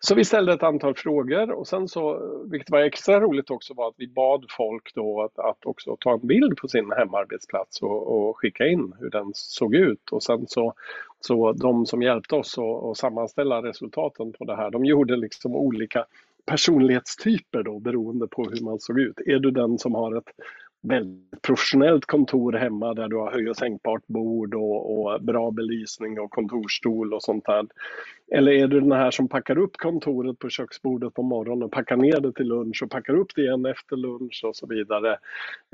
Så 0.00 0.14
vi 0.14 0.24
ställde 0.24 0.52
ett 0.52 0.62
antal 0.62 0.94
frågor 0.94 1.50
och 1.50 1.66
sen 1.66 1.88
så, 1.88 2.20
vilket 2.50 2.70
var 2.70 2.80
extra 2.80 3.20
roligt 3.20 3.50
också, 3.50 3.74
var 3.74 3.88
att 3.88 3.94
vi 3.96 4.08
bad 4.08 4.46
folk 4.50 4.94
då 4.94 5.22
att, 5.22 5.38
att 5.38 5.66
också 5.66 5.96
ta 6.00 6.12
en 6.12 6.26
bild 6.26 6.56
på 6.56 6.68
sin 6.68 6.92
hemarbetsplats 6.92 7.82
och, 7.82 8.28
och 8.28 8.36
skicka 8.38 8.66
in 8.66 8.94
hur 9.00 9.10
den 9.10 9.30
såg 9.34 9.74
ut. 9.74 10.10
Och 10.10 10.22
sen 10.22 10.46
så, 10.48 10.74
så 11.20 11.52
de 11.52 11.86
som 11.86 12.02
hjälpte 12.02 12.34
oss 12.34 12.58
att 12.58 12.96
sammanställa 12.96 13.62
resultaten 13.62 14.32
på 14.32 14.44
det 14.44 14.56
här, 14.56 14.70
de 14.70 14.84
gjorde 14.84 15.16
liksom 15.16 15.56
olika 15.56 16.06
personlighetstyper 16.46 17.62
då 17.62 17.78
beroende 17.78 18.28
på 18.28 18.44
hur 18.44 18.64
man 18.64 18.80
såg 18.80 19.00
ut. 19.00 19.20
Är 19.26 19.38
du 19.38 19.50
den 19.50 19.78
som 19.78 19.94
har 19.94 20.16
ett 20.16 20.30
väldigt 20.88 21.42
professionellt 21.42 22.06
kontor 22.06 22.52
hemma 22.52 22.94
där 22.94 23.08
du 23.08 23.16
har 23.16 23.32
höj 23.32 23.50
och 23.50 23.56
sänkbart 23.56 24.06
bord 24.06 24.54
och, 24.54 24.98
och, 24.98 25.22
bra 25.22 25.50
belysning 25.50 26.20
och 26.20 26.30
kontorstol 26.30 27.14
och 27.14 27.22
sånt 27.22 27.44
där. 27.44 27.66
Eller 28.32 28.52
är 28.52 28.66
du 28.66 28.80
den 28.80 28.92
här 28.92 29.10
som 29.10 29.28
packar 29.28 29.58
upp 29.58 29.76
kontoret 29.76 30.38
på 30.38 30.48
köksbordet 30.48 31.14
på 31.14 31.22
morgonen 31.22 31.62
och 31.62 31.72
packar 31.72 31.96
ner 31.96 32.20
det 32.20 32.32
till 32.32 32.46
lunch 32.48 32.82
och 32.82 32.90
packar 32.90 33.14
upp 33.14 33.34
det 33.34 33.42
igen 33.42 33.66
efter 33.66 33.96
lunch 33.96 34.42
och 34.44 34.56
så 34.56 34.66
vidare. 34.66 35.10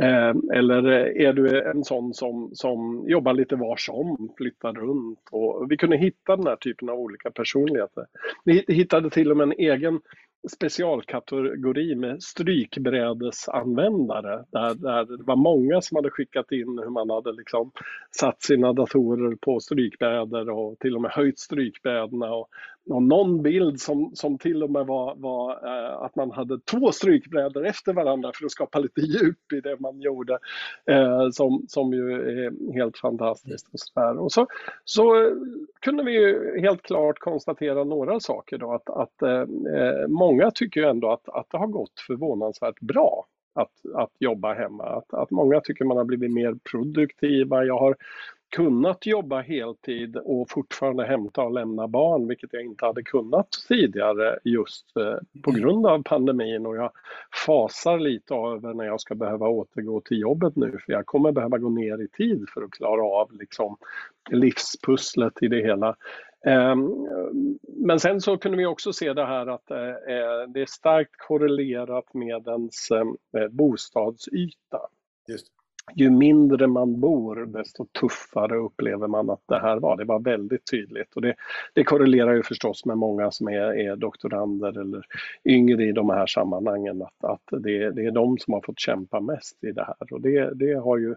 Eh, 0.02 0.35
eller 0.55 0.88
är 1.17 1.33
du 1.33 1.62
en 1.62 1.85
sån 1.85 2.14
som, 2.14 2.50
som 2.52 3.05
jobbar 3.09 3.33
lite 3.33 3.57
var 3.57 3.76
som, 3.76 4.29
flyttar 4.37 4.73
runt. 4.73 5.29
Och 5.31 5.67
vi 5.71 5.76
kunde 5.76 5.97
hitta 5.97 6.37
den 6.37 6.47
här 6.47 6.57
typen 6.57 6.88
av 6.88 6.99
olika 6.99 7.31
personligheter. 7.31 8.07
Vi 8.45 8.64
hittade 8.69 9.11
till 9.11 9.31
och 9.31 9.37
med 9.37 9.45
en 9.45 9.52
egen 9.59 10.00
specialkategori 10.49 11.94
med 11.94 12.22
strykbrädesanvändare 12.22 14.44
där, 14.52 14.75
där 14.75 15.16
det 15.16 15.25
var 15.25 15.37
många 15.37 15.80
som 15.80 15.96
hade 15.96 16.11
skickat 16.11 16.52
in 16.52 16.78
hur 16.82 16.90
man 16.90 17.11
hade 17.11 17.32
liksom 17.32 17.72
satt 18.11 18.42
sina 18.42 18.72
datorer 18.72 19.37
på 19.37 19.61
strykbrädor 19.61 20.50
och 20.50 20.78
till 20.78 20.96
och 20.96 21.02
med 21.02 21.11
höjt 21.11 21.38
strykbrädorna 21.38 22.34
och 22.34 22.49
någon 22.86 23.42
bild 23.42 23.80
som, 23.80 24.10
som 24.14 24.38
till 24.38 24.62
och 24.62 24.70
med 24.70 24.86
var, 24.86 25.14
var 25.16 25.50
eh, 25.50 26.02
att 26.02 26.16
man 26.16 26.30
hade 26.30 26.60
två 26.60 26.92
strykbrädor 26.92 27.66
efter 27.66 27.92
varandra 27.92 28.30
för 28.34 28.44
att 28.44 28.50
skapa 28.50 28.78
lite 28.78 29.00
djup 29.00 29.52
i 29.52 29.60
det 29.60 29.80
man 29.80 30.00
gjorde. 30.00 30.38
Eh, 30.90 31.28
som, 31.30 31.64
som 31.68 31.92
ju 31.92 32.12
är 32.12 32.72
helt 32.74 32.98
fantastiskt. 32.98 33.68
Och 33.72 33.80
så, 33.80 34.22
och 34.22 34.32
så, 34.32 34.46
så 34.84 35.32
kunde 35.80 36.04
vi 36.04 36.12
ju 36.12 36.60
helt 36.60 36.82
klart 36.82 37.18
konstatera 37.18 37.84
några 37.84 38.20
saker 38.20 38.58
då. 38.58 38.72
Att, 38.72 38.90
att 38.90 39.22
eh, 39.22 39.40
eh, 39.76 40.08
många 40.08 40.50
tycker 40.50 40.80
ju 40.80 40.86
ändå 40.86 41.10
att, 41.10 41.28
att 41.28 41.46
det 41.50 41.58
har 41.58 41.66
gått 41.66 42.00
förvånansvärt 42.06 42.80
bra 42.80 43.26
att, 43.54 43.94
att 43.94 44.12
jobba 44.18 44.54
hemma. 44.54 44.84
Att, 44.84 45.14
att 45.14 45.30
många 45.30 45.60
tycker 45.60 45.84
man 45.84 45.96
har 45.96 46.04
blivit 46.04 46.32
mer 46.32 46.54
produktiva. 46.70 47.64
Jag 47.64 47.78
har 47.78 47.96
kunnat 48.56 49.06
jobba 49.06 49.40
heltid 49.40 50.16
och 50.16 50.50
fortfarande 50.50 51.04
hämta 51.04 51.42
och 51.42 51.52
lämna 51.52 51.88
barn, 51.88 52.28
vilket 52.28 52.52
jag 52.52 52.62
inte 52.62 52.87
hade 52.87 53.02
kunnat 53.02 53.49
tidigare 53.68 54.38
just 54.44 54.97
eh, 54.97 55.40
på 55.42 55.50
mm. 55.50 55.62
grund 55.62 55.87
av 55.87 56.02
pandemin 56.02 56.66
och 56.66 56.76
jag 56.76 56.90
fasar 57.47 57.99
lite 57.99 58.35
över 58.35 58.75
när 58.75 58.85
jag 58.85 59.00
ska 59.00 59.14
behöva 59.14 59.49
återgå 59.49 60.00
till 60.00 60.21
jobbet 60.21 60.56
nu 60.56 60.78
för 60.87 60.92
jag 60.92 61.06
kommer 61.06 61.32
behöva 61.32 61.59
gå 61.59 61.68
ner 61.68 62.02
i 62.02 62.09
tid 62.09 62.47
för 62.54 62.62
att 62.62 62.71
klara 62.71 63.02
av 63.02 63.32
liksom 63.32 63.76
livspusslet 64.30 65.42
i 65.42 65.49
det 65.49 65.62
hela. 65.62 65.97
Ehm, 66.47 66.90
men 67.62 68.00
sen 68.00 68.21
så 68.21 68.37
kunde 68.37 68.59
vi 68.59 68.66
också 68.66 68.92
se 68.92 69.12
det 69.12 69.26
här 69.26 69.47
att 69.47 69.71
eh, 69.71 69.88
eh, 69.88 70.49
det 70.49 70.61
är 70.61 70.66
starkt 70.66 71.16
korrelerat 71.18 72.14
med 72.14 72.49
ens 72.49 72.88
bostadsyta. 73.50 74.80
Just 75.28 75.62
ju 75.94 76.10
mindre 76.10 76.66
man 76.66 77.00
bor, 77.00 77.46
desto 77.46 77.86
tuffare 78.00 78.56
upplever 78.56 79.08
man 79.08 79.30
att 79.30 79.42
det 79.48 79.58
här 79.58 79.76
var. 79.76 79.96
Det 79.96 80.04
var 80.04 80.20
väldigt 80.20 80.70
tydligt 80.70 81.14
och 81.14 81.22
det, 81.22 81.34
det 81.74 81.84
korrelerar 81.84 82.34
ju 82.34 82.42
förstås 82.42 82.84
med 82.84 82.98
många 82.98 83.30
som 83.30 83.48
är, 83.48 83.78
är 83.78 83.96
doktorander 83.96 84.80
eller 84.80 85.06
yngre 85.44 85.84
i 85.84 85.92
de 85.92 86.10
här 86.10 86.26
sammanhangen. 86.26 87.02
Att, 87.02 87.24
att 87.24 87.62
det, 87.62 87.90
det 87.90 88.06
är 88.06 88.10
de 88.10 88.38
som 88.38 88.54
har 88.54 88.60
fått 88.60 88.80
kämpa 88.80 89.20
mest 89.20 89.64
i 89.64 89.72
det 89.72 89.84
här 89.84 90.12
och 90.12 90.20
det, 90.20 90.54
det 90.54 90.74
har, 90.74 90.98
ju, 90.98 91.10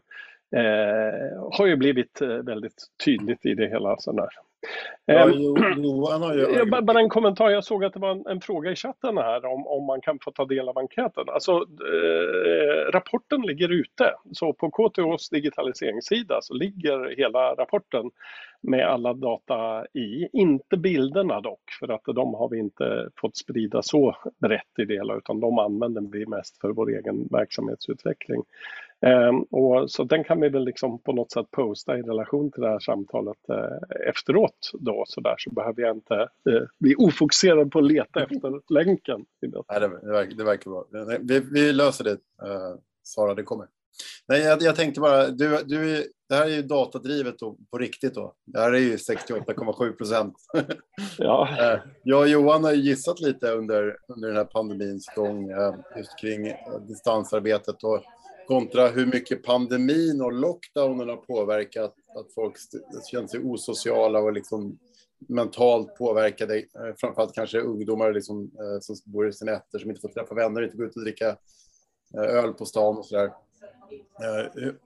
eh, 0.56 1.50
har 1.52 1.66
ju 1.66 1.76
blivit 1.76 2.22
eh, 2.22 2.28
väldigt 2.28 2.84
tydligt 3.06 3.46
i 3.46 3.54
det 3.54 3.68
hela. 3.68 3.98
Sådär. 3.98 4.30
Ja, 5.06 5.30
ehm, 5.30 5.84
Johan 5.84 6.22
har 6.22 6.34
ju... 6.34 6.66
Bara 6.82 7.00
en 7.00 7.10
kommentar, 7.10 7.50
jag 7.50 7.64
såg 7.64 7.86
att 7.86 7.94
det 7.94 8.00
var 8.00 8.12
en, 8.12 8.28
en, 8.28 8.42
fråga 8.42 8.72
i 8.72 8.76
chatten 8.76 9.18
här 9.18 9.46
om, 9.46 9.68
om 9.68 9.86
man 9.86 10.02
kan 10.02 10.20
få 10.22 10.32
ta 10.32 10.46
del 10.46 10.70
av 10.70 10.78
enkäten. 10.78 11.24
Alltså, 11.28 11.52
eh, 11.52 12.92
rapporten 12.92 13.42
ligger 13.42 13.70
ute, 13.70 14.14
så 14.32 14.54
på 14.54 14.72
KTHs 14.72 15.30
digitaliseringssida 15.30 16.40
så 16.42 16.54
ligger 16.54 17.16
hela 17.18 17.56
rapporten 17.56 18.12
med 18.62 18.88
alla 18.88 19.14
data 19.14 19.86
i. 19.94 20.28
Inte 20.34 20.78
bilderna 20.78 21.42
dock, 21.42 21.72
för 21.80 21.92
att 21.92 22.04
de 22.06 22.34
har 22.34 22.50
vi 22.50 22.60
inte 22.60 23.10
fått 23.22 23.38
sprida 23.38 23.82
så 23.82 24.16
brett 24.42 24.80
i 24.80 24.94
hela, 24.94 25.16
utan 25.16 25.40
de 25.40 25.60
använder 25.60 26.02
vi 26.12 26.26
mest 26.26 26.62
för 26.62 26.70
vår 26.70 26.90
egen 26.90 27.28
verksamhetsutveckling. 27.32 28.44
Ehm, 29.06 29.42
och 29.42 29.92
så 29.92 30.04
den 30.04 30.24
kan 30.24 30.42
vi 30.42 30.50
väl 30.50 30.66
liksom 30.66 31.02
på 31.02 31.14
något 31.14 31.32
sätt 31.32 31.52
posta 31.52 31.98
i 31.98 32.02
relation 32.02 32.52
till 32.52 32.62
det 32.62 32.70
här 32.70 32.80
samtalet 32.80 33.38
eh, 33.50 34.10
efteråt 34.10 34.72
då 34.74 35.04
så 35.08 35.22
där 35.22 35.36
så 35.38 35.52
behöver 35.52 35.82
jag 35.82 35.96
inte 35.96 36.16
eh, 36.50 36.64
bli 36.80 36.96
ofokuserad 36.98 37.72
på 37.72 37.80
att 37.80 37.86
leta 37.86 38.20
efter 38.24 38.74
länken. 38.74 39.26
Nej, 39.42 39.80
det, 39.80 39.88
det, 39.88 40.12
verkar, 40.12 40.38
det 40.38 40.44
verkar 40.44 40.72
bra. 40.72 40.86
Vi, 41.20 41.40
vi 41.40 41.74
löser 41.74 42.04
det, 42.04 42.12
uh, 42.12 42.76
Sara, 43.04 43.34
det 43.34 43.44
kommer. 43.44 43.68
Nej, 44.28 44.42
jag, 44.42 44.62
jag 44.62 44.76
tänkte 44.76 45.02
bara, 45.02 45.28
du, 45.28 45.64
du, 45.66 46.04
det 46.30 46.36
här 46.36 46.46
är 46.46 46.56
ju 46.56 46.62
datadrivet 46.62 47.40
då, 47.40 47.58
på 47.72 47.78
riktigt 47.78 48.16
då. 48.16 48.34
Det 48.46 48.60
här 48.60 48.74
är 48.74 48.80
ju 48.80 48.96
68,7 48.96 49.92
procent. 49.92 50.34
Ja. 51.18 51.50
jag 52.04 52.22
och 52.22 52.28
Johan 52.28 52.64
har 52.64 52.72
gissat 52.72 53.20
lite 53.20 53.52
under, 53.52 53.98
under 54.08 54.28
den 54.28 54.38
här 54.38 54.46
pandemins 54.46 55.06
gång 55.16 55.50
just 55.98 56.20
kring 56.20 56.54
distansarbetet 56.88 57.84
och 57.84 58.04
kontra 58.48 58.88
hur 58.88 59.06
mycket 59.06 59.44
pandemin 59.44 60.22
och 60.22 60.34
lockdownen 60.34 61.10
har 61.10 61.18
påverkat 61.18 61.96
att 62.16 62.34
folk 62.34 62.56
känner 63.12 63.28
sig 63.28 63.40
osociala 63.44 64.20
och 64.20 64.34
liksom 64.34 64.80
mentalt 65.28 65.96
påverkade. 65.96 66.58
Eh, 66.58 66.96
framförallt 66.98 67.34
kanske 67.34 67.60
ungdomar 67.60 68.14
liksom, 68.14 68.44
eh, 68.44 68.80
som 68.80 68.96
bor 69.06 69.28
i 69.28 69.34
sina 69.34 69.52
ätter 69.52 69.80
som 69.80 69.90
inte 69.90 70.02
får 70.02 70.10
träffa 70.10 70.36
vänner, 70.36 70.64
inte 70.64 70.78
går 70.78 70.86
ut 70.86 70.96
och 70.96 71.04
dricka 71.04 71.38
eh, 72.14 72.22
öl 72.22 72.54
på 72.54 72.66
stan 72.66 72.98
och 72.98 73.06
sådär. 73.06 73.32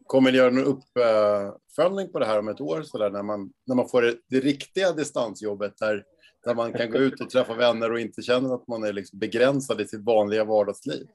Kommer 0.06 0.32
ni 0.32 0.38
göra 0.38 0.50
någon 0.50 0.66
uppföljning 0.66 2.12
på 2.12 2.20
det 2.20 2.26
här 2.26 2.40
om 2.40 2.48
ett 2.48 2.62
år 2.62 2.82
så 2.82 2.98
där, 2.98 3.10
när, 3.10 3.24
man, 3.24 3.54
när 3.66 3.76
man 3.76 3.90
får 3.90 4.02
det, 4.02 4.16
det 4.28 4.40
riktiga 4.40 4.92
distansjobbet 4.92 5.78
där, 5.78 6.04
där 6.44 6.56
man 6.56 6.74
kan 6.74 6.92
gå 6.92 6.98
ut 6.98 7.22
och 7.22 7.30
träffa 7.30 7.54
vänner 7.54 7.92
och 7.92 8.00
inte 8.00 8.22
känner 8.22 8.56
att 8.56 8.68
man 8.68 8.84
är 8.84 8.94
liksom 8.94 9.20
begränsad 9.20 9.82
i 9.82 9.88
sitt 9.88 10.04
vanliga 10.04 10.44
vardagsliv? 10.44 11.08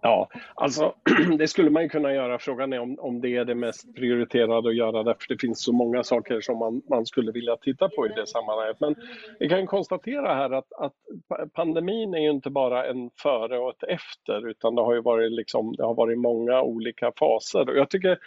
Ja, 0.00 0.28
alltså 0.54 0.94
det 1.38 1.48
skulle 1.48 1.70
man 1.70 1.82
ju 1.82 1.88
kunna 1.88 2.12
göra. 2.12 2.38
Frågan 2.38 2.72
är 2.72 2.78
om, 2.78 2.98
om 2.98 3.20
det 3.20 3.36
är 3.36 3.44
det 3.44 3.54
mest 3.54 3.94
prioriterade 3.94 4.68
att 4.68 4.76
göra 4.76 5.02
därför 5.02 5.28
det 5.28 5.40
finns 5.40 5.62
så 5.62 5.72
många 5.72 6.04
saker 6.04 6.40
som 6.40 6.58
man, 6.58 6.82
man 6.90 7.06
skulle 7.06 7.32
vilja 7.32 7.56
titta 7.56 7.88
på 7.88 8.06
i 8.06 8.08
det 8.08 8.26
sammanhanget. 8.26 8.80
Men 8.80 8.94
vi 9.38 9.48
kan 9.48 9.66
konstatera 9.66 10.34
här 10.34 10.50
att, 10.50 10.72
att 10.72 10.94
pandemin 11.52 12.14
är 12.14 12.18
ju 12.18 12.30
inte 12.30 12.50
bara 12.50 12.86
en 12.86 13.10
före 13.22 13.58
och 13.58 13.70
ett 13.70 13.82
efter 13.82 14.48
utan 14.48 14.74
det 14.74 14.82
har 14.82 14.94
ju 14.94 15.02
varit, 15.02 15.32
liksom, 15.32 15.74
det 15.76 15.84
har 15.84 15.94
varit 15.94 16.18
många 16.18 16.62
olika 16.62 17.12
faser. 17.18 17.68
Och 17.68 17.76
jag 17.76 17.90
tycker 17.90 18.18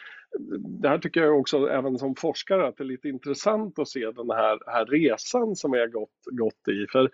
det 0.60 0.90
här 0.90 0.98
tycker 0.98 1.22
jag 1.22 1.40
också 1.40 1.70
även 1.70 1.98
som 1.98 2.16
forskare 2.16 2.68
att 2.68 2.78
det 2.78 2.84
är 2.84 2.86
lite 2.86 3.10
intressant 3.10 3.80
att 3.80 3.88
se 3.88 4.12
den 4.12 4.30
här, 4.30 4.60
här 4.72 4.86
resan 4.86 5.56
som 5.56 5.72
vi 5.72 5.80
har 5.80 5.88
gått, 5.88 6.10
gått 6.32 6.68
i. 6.68 6.88
För 6.92 7.12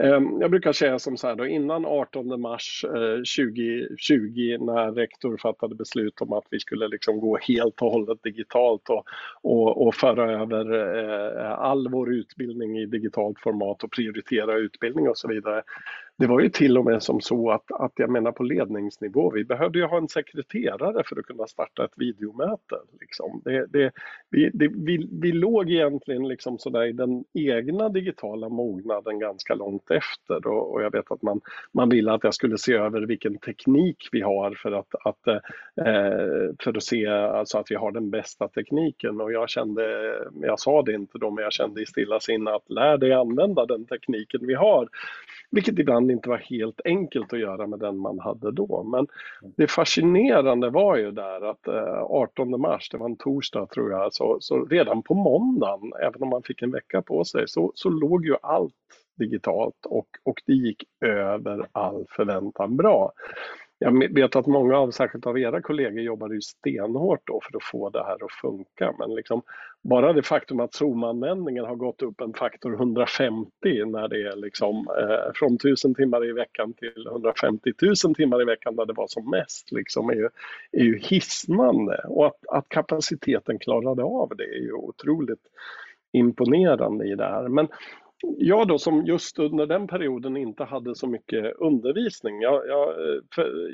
eh, 0.00 0.20
jag 0.40 0.50
brukar 0.50 0.72
säga 0.72 0.98
som 0.98 1.16
så 1.16 1.26
här 1.26 1.36
då, 1.36 1.46
innan 1.46 1.86
18 1.86 2.40
mars 2.40 2.84
eh, 2.84 2.90
2020 2.90 4.56
när 4.60 4.92
rektor 4.92 5.36
fattade 5.36 5.74
beslut 5.74 6.20
om 6.20 6.32
att 6.32 6.44
vi 6.50 6.60
skulle 6.60 6.88
liksom 6.88 7.20
gå 7.20 7.38
helt 7.38 7.82
och 7.82 7.90
hållet 7.90 8.22
digitalt 8.22 8.88
och, 8.88 9.04
och, 9.42 9.86
och 9.86 9.94
föra 9.94 10.32
över 10.42 10.74
eh, 11.38 11.52
all 11.52 11.88
vår 11.88 12.12
utbildning 12.12 12.78
i 12.78 12.86
digitalt 12.86 13.40
format 13.40 13.84
och 13.84 13.92
prioritera 13.92 14.58
utbildning 14.58 15.08
och 15.08 15.18
så 15.18 15.28
vidare. 15.28 15.62
Det 16.20 16.26
var 16.26 16.40
ju 16.40 16.48
till 16.48 16.78
och 16.78 16.84
med 16.84 17.02
som 17.02 17.20
så 17.20 17.50
att, 17.50 17.72
att 17.72 17.92
jag 17.96 18.10
menar 18.10 18.32
på 18.32 18.42
ledningsnivå, 18.42 19.30
vi 19.30 19.44
behövde 19.44 19.78
ju 19.78 19.84
ha 19.84 19.96
en 19.96 20.08
sekreterare 20.08 21.02
för 21.06 21.18
att 21.18 21.26
kunna 21.26 21.46
starta 21.46 21.84
ett 21.84 21.92
videomöte. 21.96 22.76
Liksom. 23.00 23.42
Det, 23.44 23.66
det, 23.66 23.92
vi, 24.30 24.50
det, 24.54 24.68
vi, 24.68 25.08
vi 25.12 25.32
låg 25.32 25.70
egentligen 25.70 26.28
liksom 26.28 26.58
sådär 26.58 26.84
i 26.84 26.92
den 26.92 27.24
egna 27.34 27.88
digitala 27.88 28.48
mognaden 28.48 29.18
ganska 29.18 29.54
långt 29.54 29.90
efter 29.90 30.46
och, 30.46 30.72
och 30.72 30.82
jag 30.82 30.90
vet 30.92 31.10
att 31.10 31.22
man, 31.22 31.40
man 31.72 31.88
ville 31.88 32.12
att 32.12 32.24
jag 32.24 32.34
skulle 32.34 32.58
se 32.58 32.72
över 32.72 33.00
vilken 33.00 33.38
teknik 33.38 34.08
vi 34.12 34.20
har 34.20 34.54
för 34.54 34.72
att, 34.72 34.94
att, 35.04 35.26
eh, 35.26 36.54
för 36.64 36.76
att 36.76 36.82
se 36.82 37.06
alltså 37.06 37.58
att 37.58 37.70
vi 37.70 37.74
har 37.74 37.92
den 37.92 38.10
bästa 38.10 38.48
tekniken 38.48 39.20
och 39.20 39.32
jag 39.32 39.50
kände, 39.50 40.14
jag 40.40 40.60
sa 40.60 40.82
det 40.82 40.92
inte 40.92 41.18
då, 41.18 41.30
men 41.30 41.44
jag 41.44 41.52
kände 41.52 41.82
i 41.82 41.86
stilla 41.86 42.20
sinne 42.20 42.50
att 42.50 42.70
lär 42.70 42.98
dig 42.98 43.12
använda 43.12 43.66
den 43.66 43.86
tekniken 43.86 44.46
vi 44.46 44.54
har. 44.54 44.88
Vilket 45.50 45.78
ibland 45.78 46.09
inte 46.12 46.28
var 46.28 46.36
helt 46.36 46.80
enkelt 46.84 47.32
att 47.32 47.40
göra 47.40 47.66
med 47.66 47.78
den 47.78 47.98
man 47.98 48.18
hade 48.18 48.52
då. 48.52 48.82
Men 48.82 49.06
det 49.56 49.66
fascinerande 49.66 50.70
var 50.70 50.96
ju 50.96 51.10
där 51.10 51.50
att 51.50 51.68
18 51.68 52.52
eh, 52.52 52.58
mars, 52.58 52.88
det 52.90 52.98
var 52.98 53.06
en 53.06 53.16
torsdag 53.16 53.66
tror 53.66 53.90
jag, 53.90 54.14
så, 54.14 54.36
så 54.40 54.64
redan 54.64 55.02
på 55.02 55.14
måndagen, 55.14 55.92
även 56.02 56.22
om 56.22 56.28
man 56.28 56.42
fick 56.42 56.62
en 56.62 56.70
vecka 56.70 57.02
på 57.02 57.24
sig, 57.24 57.48
så, 57.48 57.72
så 57.74 57.88
låg 57.88 58.26
ju 58.26 58.36
allt 58.42 58.74
digitalt 59.18 59.86
och, 59.86 60.08
och 60.22 60.42
det 60.46 60.52
gick 60.52 60.84
över 61.00 61.66
all 61.72 62.06
förväntan 62.16 62.76
bra. 62.76 63.12
Jag 63.82 64.14
vet 64.14 64.36
att 64.36 64.46
många 64.46 64.76
av, 64.76 64.90
särskilt 64.90 65.26
av 65.26 65.38
era 65.38 65.62
kollegor 65.62 66.00
jobbade 66.00 66.34
ju 66.34 66.40
stenhårt 66.40 67.26
då 67.26 67.40
för 67.42 67.56
att 67.56 67.64
få 67.64 67.90
det 67.90 68.04
här 68.04 68.24
att 68.24 68.32
funka. 68.32 68.94
Men 68.98 69.14
liksom, 69.14 69.42
bara 69.82 70.12
det 70.12 70.22
faktum 70.22 70.60
att 70.60 70.74
Zoom-användningen 70.74 71.64
har 71.64 71.76
gått 71.76 72.02
upp 72.02 72.20
en 72.20 72.32
faktor 72.34 72.74
150 72.74 73.50
när 73.86 74.08
det 74.08 74.22
är 74.22 74.36
liksom, 74.36 74.76
eh, 74.76 75.32
från 75.34 75.54
1000 75.56 75.94
timmar 75.94 76.28
i 76.28 76.32
veckan 76.32 76.72
till 76.72 77.06
150 77.06 77.72
000 78.04 78.14
timmar 78.14 78.42
i 78.42 78.44
veckan 78.44 78.76
där 78.76 78.86
det 78.86 78.92
var 78.92 79.06
som 79.06 79.30
mest 79.30 79.72
liksom, 79.72 80.10
är, 80.10 80.14
ju, 80.14 80.28
är 80.72 80.84
ju 80.84 80.98
hisnande. 80.98 82.04
Och 82.08 82.26
att, 82.26 82.46
att 82.48 82.68
kapaciteten 82.68 83.58
klarade 83.58 84.02
av 84.02 84.32
det 84.36 84.44
är 84.44 84.62
ju 84.62 84.72
otroligt 84.72 85.46
imponerande 86.12 87.06
i 87.06 87.14
det 87.14 87.26
här. 87.26 87.48
Men 87.48 87.68
jag 88.22 88.68
då 88.68 88.78
som 88.78 89.06
just 89.06 89.38
under 89.38 89.66
den 89.66 89.86
perioden 89.86 90.36
inte 90.36 90.64
hade 90.64 90.94
så 90.94 91.06
mycket 91.06 91.56
undervisning, 91.56 92.40
jag, 92.40 92.68
jag, 92.68 92.94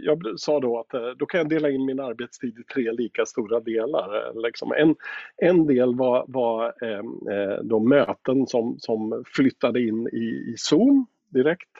jag 0.02 0.40
sa 0.40 0.60
då 0.60 0.80
att 0.80 0.94
eh, 0.94 1.08
då 1.18 1.26
kan 1.26 1.38
jag 1.38 1.48
dela 1.48 1.70
in 1.70 1.84
min 1.84 2.00
arbetstid 2.00 2.58
i 2.58 2.62
tre 2.62 2.92
lika 2.92 3.26
stora 3.26 3.60
delar. 3.60 4.28
Eh, 4.28 4.40
liksom 4.40 4.72
en, 4.72 4.96
en 5.36 5.66
del 5.66 5.94
var, 5.94 6.24
var 6.28 6.84
ehm, 6.84 7.28
eh, 7.30 7.58
då 7.62 7.80
möten 7.80 8.46
som, 8.46 8.78
som 8.78 9.24
flyttade 9.26 9.80
in 9.82 10.08
i, 10.12 10.52
i 10.52 10.54
Zoom 10.56 11.06
direkt. 11.28 11.70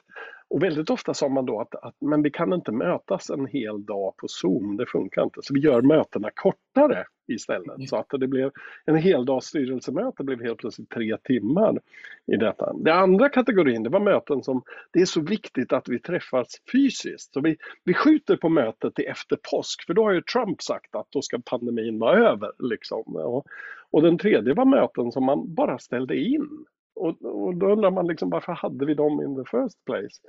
Och 0.48 0.62
väldigt 0.62 0.90
ofta 0.90 1.14
sa 1.14 1.28
man 1.28 1.46
då 1.46 1.60
att, 1.60 1.74
att 1.74 1.94
men 2.00 2.22
vi 2.22 2.30
kan 2.30 2.52
inte 2.52 2.72
mötas 2.72 3.30
en 3.30 3.46
hel 3.46 3.84
dag 3.84 4.16
på 4.16 4.28
Zoom, 4.28 4.76
det 4.76 4.86
funkar 4.86 5.22
inte. 5.22 5.40
Så 5.42 5.54
vi 5.54 5.60
gör 5.60 5.82
mötena 5.82 6.30
kortare 6.34 7.04
istället. 7.28 7.76
Mm. 7.76 7.86
Så 7.86 7.96
att 7.96 8.06
det 8.10 8.28
blev 8.28 8.50
en 8.84 8.96
heldags 8.96 9.46
styrelsemöte 9.46 10.24
blev 10.24 10.42
helt 10.42 10.58
plötsligt 10.58 10.90
tre 10.90 11.16
timmar 11.16 11.80
i 12.26 12.36
detta. 12.36 12.72
Den 12.72 12.98
andra 12.98 13.28
kategorin 13.28 13.82
det 13.82 13.90
var 13.90 14.00
möten 14.00 14.42
som 14.42 14.62
det 14.90 15.00
är 15.00 15.06
så 15.06 15.20
viktigt 15.20 15.72
att 15.72 15.88
vi 15.88 15.98
träffas 15.98 16.46
fysiskt. 16.72 17.32
Så 17.32 17.40
vi, 17.40 17.56
vi 17.84 17.94
skjuter 17.94 18.36
på 18.36 18.48
mötet 18.48 18.94
till 18.94 19.06
efter 19.06 19.38
påsk 19.50 19.86
för 19.86 19.94
då 19.94 20.04
har 20.04 20.12
ju 20.12 20.22
Trump 20.22 20.62
sagt 20.62 20.94
att 20.94 21.06
då 21.10 21.22
ska 21.22 21.38
pandemin 21.44 21.98
vara 21.98 22.28
över. 22.28 22.52
Liksom. 22.58 23.16
Och, 23.16 23.46
och 23.90 24.02
den 24.02 24.18
tredje 24.18 24.54
var 24.54 24.64
möten 24.64 25.12
som 25.12 25.24
man 25.24 25.54
bara 25.54 25.78
ställde 25.78 26.16
in. 26.16 26.64
Och, 26.96 27.24
och, 27.24 27.56
då 27.56 27.72
undrar 27.72 27.90
man 27.90 28.06
liksom, 28.06 28.30
varför 28.30 28.52
hade 28.52 28.86
vi 28.86 28.94
dem 28.94 29.22
in 29.22 29.44
the 29.44 29.50
first 29.50 29.84
place? 29.84 30.20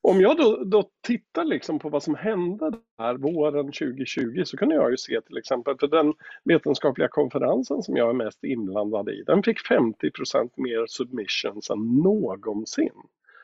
Om 0.00 0.20
jag 0.20 0.36
då, 0.36 0.64
då 0.64 0.90
tittar 1.06 1.44
liksom 1.44 1.78
på 1.78 1.88
vad 1.88 2.02
som 2.02 2.14
hände 2.14 2.72
där 2.98 3.14
våren 3.14 3.66
2020 3.66 4.42
så 4.44 4.56
kunde 4.56 4.74
jag 4.74 4.90
ju 4.90 4.96
se 4.96 5.20
till 5.20 5.36
exempel 5.36 5.76
för 5.80 5.88
den 5.88 6.14
vetenskapliga 6.44 7.08
konferensen 7.08 7.82
som 7.82 7.96
jag 7.96 8.08
är 8.08 8.14
mest 8.14 8.44
inblandad 8.44 9.08
i, 9.08 9.22
den 9.22 9.42
fick 9.42 9.58
50% 9.70 10.50
mer 10.56 10.86
submissions 10.86 11.70
än 11.70 12.02
någonsin. 12.02 12.92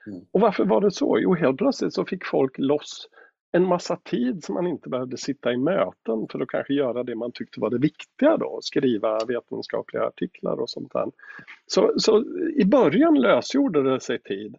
Mm. 0.07 0.21
Och 0.31 0.41
varför 0.41 0.65
var 0.65 0.81
det 0.81 0.91
så? 0.91 1.19
Jo, 1.21 1.35
helt 1.35 1.59
plötsligt 1.59 1.95
så 1.95 2.05
fick 2.05 2.27
folk 2.27 2.59
loss 2.59 3.09
en 3.53 3.67
massa 3.67 3.97
tid 3.97 4.45
som 4.45 4.55
man 4.55 4.67
inte 4.67 4.89
behövde 4.89 5.17
sitta 5.17 5.53
i 5.53 5.57
möten 5.57 6.27
för 6.31 6.41
att 6.41 6.49
kanske 6.49 6.75
göra 6.75 7.03
det 7.03 7.15
man 7.15 7.33
tyckte 7.33 7.61
var 7.61 7.71
det 7.71 7.79
viktiga 7.79 8.37
då, 8.37 8.59
skriva 8.63 9.25
vetenskapliga 9.25 10.05
artiklar 10.05 10.61
och 10.61 10.71
sånt 10.71 10.93
där. 10.93 11.07
Så, 11.67 11.93
så 11.97 12.25
i 12.57 12.65
början 12.65 13.15
lösgjorde 13.15 13.83
det 13.83 14.01
sig 14.01 14.19
tid. 14.19 14.57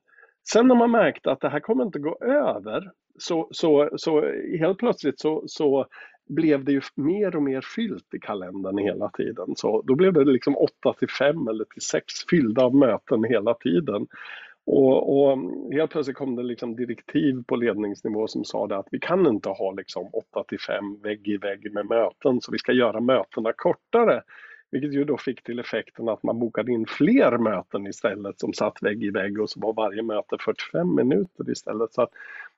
Sen 0.50 0.68
när 0.68 0.76
man 0.76 0.92
märkte 0.92 1.32
att 1.32 1.42
det 1.42 1.50
här 1.50 1.60
kommer 1.60 1.84
inte 1.84 2.00
gå 2.00 2.18
över 2.22 2.92
så, 3.20 3.48
så, 3.52 3.90
så 3.96 4.22
helt 4.60 4.78
plötsligt 4.78 5.20
så, 5.20 5.44
så 5.48 5.88
blev 6.30 6.64
det 6.64 6.72
ju 6.72 6.82
mer 6.96 7.36
och 7.36 7.44
mer 7.44 7.62
fyllt 7.76 8.14
i 8.14 8.20
kalendern 8.20 8.78
hela 8.78 9.10
tiden. 9.10 9.56
Så 9.56 9.82
då 9.82 9.96
blev 9.96 10.14
det 10.14 10.26
liksom 10.26 10.58
8 10.58 10.94
till 11.00 11.10
5 11.10 11.48
eller 11.48 11.66
till 11.66 11.82
6 11.82 12.14
fyllda 12.30 12.64
av 12.66 12.76
möten 12.76 13.24
hela 13.24 13.54
tiden. 13.54 14.08
Och, 14.66 15.30
och 15.30 15.38
helt 15.72 15.92
plötsligt 15.92 16.18
kom 16.18 16.36
det 16.36 16.44
liksom 16.44 16.76
direktiv 16.76 17.44
på 17.48 17.56
ledningsnivå 17.56 18.28
som 18.28 18.46
sa 18.46 18.68
det 18.68 18.78
att 18.78 18.88
vi 18.92 19.00
kan 19.00 19.28
inte 19.28 19.50
ha 19.50 19.72
liksom 19.72 20.10
8 20.14 20.44
till 20.48 20.60
5 20.60 21.02
vägg 21.02 21.28
i 21.28 21.38
vägg 21.38 21.74
med 21.74 21.86
möten 21.86 22.42
så 22.42 22.52
vi 22.52 22.58
ska 22.58 22.72
göra 22.72 23.00
mötena 23.00 23.54
kortare. 23.54 24.22
Vilket 24.72 24.94
ju 24.94 25.04
då 25.04 25.18
fick 25.18 25.44
till 25.44 25.60
effekten 25.60 26.10
att 26.10 26.24
man 26.24 26.40
bokade 26.40 26.72
in 26.72 26.86
fler 26.86 27.38
möten 27.38 27.88
istället 27.88 28.40
som 28.40 28.54
satt 28.54 28.84
vägg 28.84 29.04
i 29.04 29.10
vägg 29.10 29.42
och 29.42 29.50
så 29.50 29.60
var 29.60 29.74
varje 29.74 30.04
möte 30.04 30.38
45 30.40 30.96
minuter 30.96 31.52
istället. 31.52 31.94
Så 31.94 32.02
att 32.02 32.12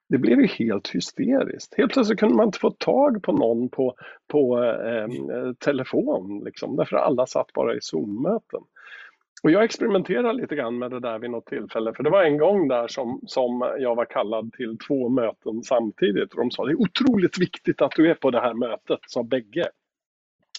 det 0.10 0.18
blev 0.18 0.40
ju 0.40 0.48
helt 0.48 0.96
hysteriskt. 0.96 1.74
Helt 1.78 1.94
plötsligt 1.94 2.20
kunde 2.20 2.36
man 2.36 2.46
inte 2.46 2.60
få 2.60 2.72
tag 2.72 3.24
på 3.24 3.32
någon 3.32 3.70
på, 3.70 3.96
på 4.28 4.64
eh, 4.64 5.04
eh 5.04 5.54
telefon 5.60 6.42
liksom, 6.46 6.76
därför 6.76 6.98
alla 6.98 7.26
satt 7.26 7.54
bara 7.54 7.76
i 7.76 7.82
Zoom-möten. 7.82 8.62
Och 9.46 9.52
jag 9.52 9.64
experimenterade 9.64 10.34
lite 10.34 10.56
grann 10.56 10.78
med 10.78 10.92
det 10.92 11.00
där 11.00 11.20
vid 11.20 11.30
något 11.30 11.46
tillfälle, 11.46 11.94
för 11.94 12.04
det 12.04 12.10
var 12.10 12.24
en 12.24 12.38
gång 12.38 12.68
där 12.68 12.88
som, 12.88 13.22
som 13.28 13.76
jag 13.80 13.96
var 13.96 14.06
kallad 14.06 14.54
till 14.54 14.78
två 14.88 15.10
möten 15.10 15.64
samtidigt. 15.64 16.34
Och 16.34 16.40
de 16.40 16.52
sa 16.52 16.66
det 16.66 16.72
är 16.72 16.82
otroligt 16.82 17.40
viktigt 17.40 17.82
att 17.82 17.92
du 17.96 18.10
är 18.10 18.14
på 18.14 18.32
det 18.32 18.42
här 18.42 18.54
mötet, 18.54 19.00
sa 19.08 19.24
bägge. 19.24 19.70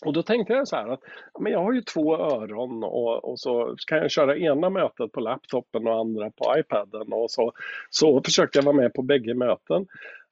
Och 0.05 0.13
då 0.13 0.23
tänkte 0.23 0.53
jag 0.53 0.69
så 0.69 0.77
här 0.77 0.89
att 0.89 1.01
men 1.41 1.53
jag 1.53 1.63
har 1.63 1.73
ju 1.73 1.81
två 1.81 2.17
öron 2.17 2.85
och, 2.85 3.25
och 3.25 3.41
så 3.41 3.77
kan 3.87 3.99
jag 3.99 4.11
köra 4.11 4.37
ena 4.37 4.71
mötet 4.71 5.13
på 5.13 5.21
laptopen 5.21 5.87
och 5.87 6.01
andra 6.01 6.31
på 6.31 6.59
iPaden. 6.59 7.13
Och 7.13 7.31
så, 7.31 7.53
så 7.91 8.23
försökte 8.23 8.59
jag 8.59 8.65
vara 8.65 8.77
med 8.77 8.95
på 8.95 9.03
bägge 9.03 9.35
möten. 9.35 9.87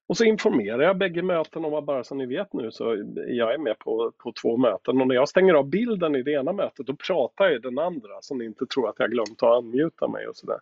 Och 0.07 0.17
så 0.17 0.25
informerar 0.25 0.83
jag 0.83 0.99
bägge 0.99 1.23
möten 1.23 1.64
om 1.64 1.75
att 1.75 1.85
bara 1.85 2.05
så 2.05 2.14
ni 2.14 2.27
vet 2.27 2.53
nu 2.53 2.71
så 2.71 2.85
jag 3.27 3.55
är 3.55 3.59
med 3.59 3.79
på, 3.79 4.12
på 4.19 4.33
två 4.43 4.57
möten 4.57 5.01
och 5.01 5.07
när 5.07 5.14
jag 5.14 5.29
stänger 5.29 5.55
av 5.55 5.69
bilden 5.69 6.17
i 6.17 6.23
det 6.23 6.33
ena 6.33 6.53
mötet 6.53 6.87
då 6.87 6.97
pratar 6.97 7.45
jag 7.45 7.55
i 7.55 7.59
den 7.59 7.79
andra 7.79 8.21
så 8.21 8.35
ni 8.35 8.45
inte 8.45 8.67
tror 8.67 8.88
att 8.88 8.99
jag 8.99 9.11
glömt 9.11 9.43
att 9.43 9.59
unmuta 9.59 10.09
mig 10.09 10.27
och 10.27 10.37
sådär. 10.37 10.59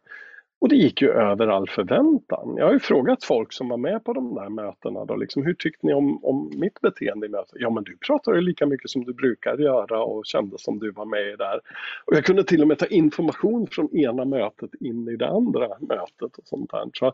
Och 0.62 0.68
det 0.68 0.76
gick 0.76 1.02
ju 1.02 1.10
över 1.10 1.48
all 1.48 1.68
förväntan. 1.68 2.54
Jag 2.56 2.66
har 2.66 2.72
ju 2.72 2.78
frågat 2.78 3.24
folk 3.24 3.52
som 3.52 3.68
var 3.68 3.76
med 3.76 4.04
på 4.04 4.12
de 4.12 4.34
där 4.34 4.48
mötena 4.48 5.04
då, 5.04 5.16
liksom, 5.16 5.46
hur 5.46 5.54
tyckte 5.54 5.86
ni 5.86 5.94
om, 5.94 6.24
om 6.24 6.50
mitt 6.56 6.80
beteende 6.80 7.26
i 7.26 7.28
mötet? 7.28 7.54
Ja 7.54 7.70
men 7.70 7.84
du 7.84 7.96
pratar 7.96 8.34
ju 8.34 8.40
lika 8.40 8.66
mycket 8.66 8.90
som 8.90 9.04
du 9.04 9.12
brukar 9.12 9.58
göra 9.58 10.04
och 10.04 10.26
kände 10.26 10.58
som 10.58 10.78
du 10.78 10.90
var 10.90 11.04
med 11.04 11.32
i 11.32 11.36
där. 11.36 11.60
Och 12.04 12.16
jag 12.16 12.24
kunde 12.24 12.44
till 12.44 12.62
och 12.62 12.68
med 12.68 12.78
ta 12.78 12.86
information 12.86 13.66
från 13.70 13.96
ena 13.96 14.24
mötet 14.24 14.70
in 14.80 15.08
i 15.08 15.16
det 15.16 15.28
andra 15.28 15.68
mötet 15.80 16.38
och 16.38 16.44
sånt 16.44 16.70
där. 16.70 16.90
Så 16.92 17.12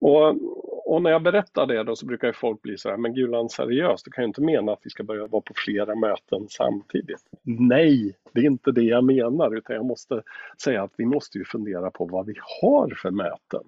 och, 0.00 0.36
och, 0.94 1.02
när 1.02 1.10
jag 1.10 1.22
berättar 1.22 1.66
det 1.66 1.82
då 1.82 1.96
så 1.96 2.06
brukar 2.06 2.32
folk 2.32 2.62
bli 2.62 2.78
så 2.78 2.90
här, 2.90 2.96
men 2.96 3.14
Gulan 3.14 3.48
seriöst, 3.48 4.04
du 4.04 4.10
kan 4.10 4.24
ju 4.24 4.28
inte 4.28 4.40
mena 4.40 4.72
att 4.72 4.80
vi 4.82 4.90
ska 4.90 5.02
börja 5.02 5.26
vara 5.26 5.42
på 5.42 5.54
flera 5.56 5.94
möten 5.94 6.46
samtidigt. 6.48 7.24
Nej, 7.42 8.16
det 8.32 8.40
är 8.40 8.44
inte 8.44 8.72
det 8.72 8.82
jag 8.82 9.04
menar, 9.04 9.56
utan 9.56 9.76
jag 9.76 9.84
måste 9.84 10.22
säga 10.62 10.82
att 10.82 10.92
vi 10.96 11.04
måste 11.04 11.38
ju 11.38 11.44
fundera 11.44 11.90
på 11.90 12.04
vad 12.04 12.26
vi 12.26 12.34
har 12.60 12.98
för 13.02 13.10
möten. 13.10 13.62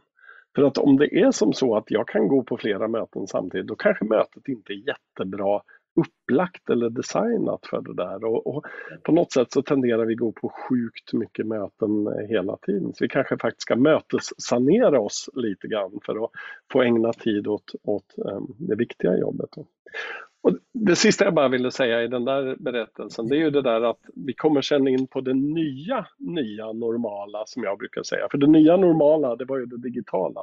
För 0.55 0.63
att 0.63 0.79
om 0.79 0.97
det 0.97 1.21
är 1.21 1.31
som 1.31 1.53
så 1.53 1.77
att 1.77 1.91
jag 1.91 2.09
kan 2.09 2.29
gå 2.29 2.43
på 2.43 2.57
flera 2.57 2.89
möten 2.89 3.27
samtidigt, 3.27 3.67
då 3.67 3.75
kanske 3.77 4.05
mötet 4.05 4.49
inte 4.49 4.73
är 4.73 4.89
jättebra 4.89 5.63
upplagt 5.99 6.71
eller 6.71 6.91
designat 6.91 7.67
för 7.67 7.81
det 7.81 7.95
där. 7.95 8.25
Och, 8.25 8.47
och, 8.47 8.65
på 9.03 9.13
något 9.13 9.33
sätt 9.33 9.53
så 9.53 9.63
tenderar 9.63 10.05
vi 10.05 10.15
gå 10.15 10.33
på 10.33 10.49
sjukt 10.49 11.13
mycket 11.13 11.47
möten 11.47 12.09
hela 12.29 12.57
tiden. 12.57 12.93
Så 12.95 13.05
vi 13.05 13.09
kanske 13.09 13.39
faktiskt 13.39 13.63
ska 13.63 13.77
mötessanera 13.77 15.01
oss 15.01 15.31
lite 15.35 15.69
grann 15.69 16.01
för 16.07 16.25
att 16.25 16.31
få 16.73 16.83
ägna 16.83 17.13
tid 17.13 17.47
åt, 17.47 17.73
åt 17.83 18.15
um, 18.17 18.55
det 18.59 18.77
viktiga 18.77 19.19
jobbet. 19.19 19.51
Och 20.41 20.53
det 20.73 20.97
sista 20.97 21.25
jag 21.25 21.35
bara 21.35 21.49
ville 21.49 21.71
säga 21.71 22.03
i 22.03 22.09
den 22.09 22.25
där 22.25 22.57
berättelsen, 22.59 23.29
det 23.29 23.37
är 23.37 23.41
ju 23.41 23.51
det 23.51 23.63
där 23.63 23.81
att 23.91 24.01
vi 24.15 24.35
kommer 24.35 24.63
sen 24.63 24.89
in 24.89 25.07
på 25.07 25.21
det 25.21 25.35
nya, 25.35 26.07
nya 26.19 26.73
normala 26.73 27.43
som 27.47 27.63
jag 27.63 27.79
brukar 27.79 28.03
säga. 28.03 28.29
För 28.31 28.39
det 28.39 28.47
nya 28.47 28.77
normala, 28.77 29.37
det 29.37 29.45
var 29.45 29.59
ju 29.59 29.67
det 29.67 29.79
digitala. 29.79 30.41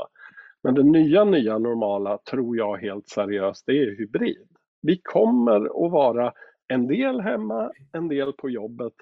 Men 0.63 0.75
det 0.75 0.83
nya, 0.83 1.23
nya 1.23 1.57
normala 1.57 2.17
tror 2.17 2.57
jag 2.57 2.77
helt 2.77 3.09
seriöst, 3.09 3.63
det 3.65 3.71
är 3.71 3.97
hybrid. 3.97 4.47
Vi 4.85 4.97
kommer 5.03 5.85
att 5.85 5.91
vara 5.91 6.33
en 6.67 6.87
del 6.87 7.21
hemma, 7.21 7.71
en 7.91 8.07
del 8.07 8.33
på 8.33 8.49
jobbet. 8.49 8.93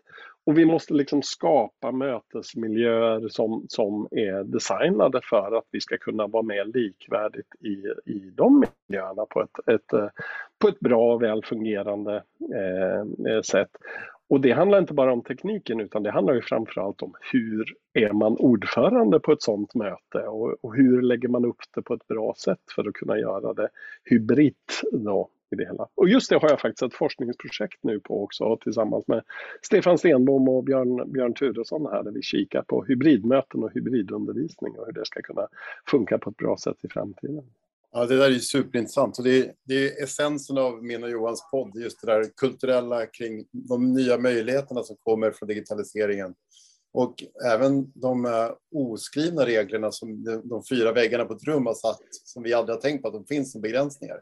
Och 0.45 0.57
vi 0.57 0.65
måste 0.65 0.93
liksom 0.93 1.21
skapa 1.21 1.91
mötesmiljöer 1.91 3.27
som, 3.29 3.65
som 3.69 4.07
är 4.11 4.43
designade 4.43 5.21
för 5.23 5.57
att 5.57 5.67
vi 5.71 5.81
ska 5.81 5.97
kunna 5.97 6.27
vara 6.27 6.43
med 6.43 6.75
likvärdigt 6.75 7.55
i, 7.59 8.11
i 8.11 8.31
de 8.35 8.65
miljöerna 8.89 9.25
på 9.25 9.41
ett, 9.41 9.67
ett, 9.67 10.11
på 10.59 10.67
ett 10.67 10.79
bra 10.79 11.13
och 11.13 11.23
väl 11.23 11.43
fungerande 11.45 12.23
eh, 12.55 13.41
sätt. 13.41 13.69
Och 14.29 14.41
det 14.41 14.51
handlar 14.51 14.79
inte 14.79 14.93
bara 14.93 15.13
om 15.13 15.21
tekniken 15.21 15.79
utan 15.79 16.03
det 16.03 16.11
handlar 16.11 16.33
ju 16.33 16.41
framförallt 16.41 17.01
om 17.01 17.13
hur 17.31 17.65
är 17.93 18.13
man 18.13 18.37
ordförande 18.37 19.19
på 19.19 19.31
ett 19.31 19.41
sådant 19.41 19.75
möte? 19.75 20.17
Och, 20.17 20.55
och 20.61 20.75
hur 20.75 21.01
lägger 21.01 21.27
man 21.27 21.45
upp 21.45 21.61
det 21.75 21.81
på 21.81 21.93
ett 21.93 22.07
bra 22.07 22.33
sätt 22.37 22.61
för 22.75 22.87
att 22.87 22.93
kunna 22.93 23.19
göra 23.19 23.53
det 23.53 23.69
hybritt 24.03 24.81
då? 24.91 25.29
I 25.53 25.55
det 25.55 25.65
hela. 25.65 25.87
Och 25.95 26.09
just 26.09 26.29
det 26.29 26.35
har 26.35 26.49
jag 26.49 26.59
faktiskt 26.59 26.81
ett 26.81 26.93
forskningsprojekt 26.93 27.83
nu 27.83 27.99
på 27.99 28.23
också 28.23 28.57
tillsammans 28.57 29.07
med 29.07 29.23
Stefan 29.61 29.97
Stenbom 29.97 30.49
och 30.49 30.63
Björn, 30.63 31.11
Björn 31.11 31.33
Turesson 31.33 31.85
här 31.85 32.03
där 32.03 32.11
vi 32.11 32.21
kikar 32.21 32.61
på 32.61 32.83
hybridmöten 32.83 33.63
och 33.63 33.71
hybridundervisning 33.73 34.79
och 34.79 34.85
hur 34.85 34.93
det 34.93 35.05
ska 35.05 35.21
kunna 35.21 35.47
funka 35.91 36.17
på 36.17 36.29
ett 36.29 36.37
bra 36.37 36.57
sätt 36.57 36.77
i 36.81 36.87
framtiden. 36.89 37.43
Ja, 37.91 38.05
det 38.05 38.17
där 38.17 38.31
är 38.31 38.39
superintressant. 38.39 39.17
Och 39.17 39.23
det, 39.23 39.39
är, 39.39 39.53
det 39.63 39.73
är 39.73 40.03
essensen 40.03 40.57
av 40.57 40.83
min 40.83 41.03
och 41.03 41.09
Johans 41.09 41.47
podd, 41.51 41.75
just 41.75 42.01
det 42.01 42.07
där 42.07 42.23
kulturella 42.35 43.05
kring 43.05 43.45
de 43.51 43.93
nya 43.93 44.17
möjligheterna 44.17 44.83
som 44.83 44.95
kommer 45.03 45.31
från 45.31 45.47
digitaliseringen. 45.49 46.33
Och 46.93 47.15
även 47.45 47.91
de 47.95 48.27
oskrivna 48.75 49.45
reglerna 49.45 49.91
som 49.91 50.23
de, 50.43 50.63
fyra 50.69 50.91
väggarna 50.91 51.25
på 51.25 51.33
ett 51.33 51.43
rum 51.43 51.65
har 51.65 51.73
satt, 51.73 52.01
som 52.23 52.43
vi 52.43 52.53
aldrig 52.53 52.75
har 52.75 52.81
tänkt 52.81 53.01
på 53.01 53.07
att 53.07 53.13
de 53.13 53.25
finns 53.25 53.51
som 53.51 53.61
begränsningar. 53.61 54.21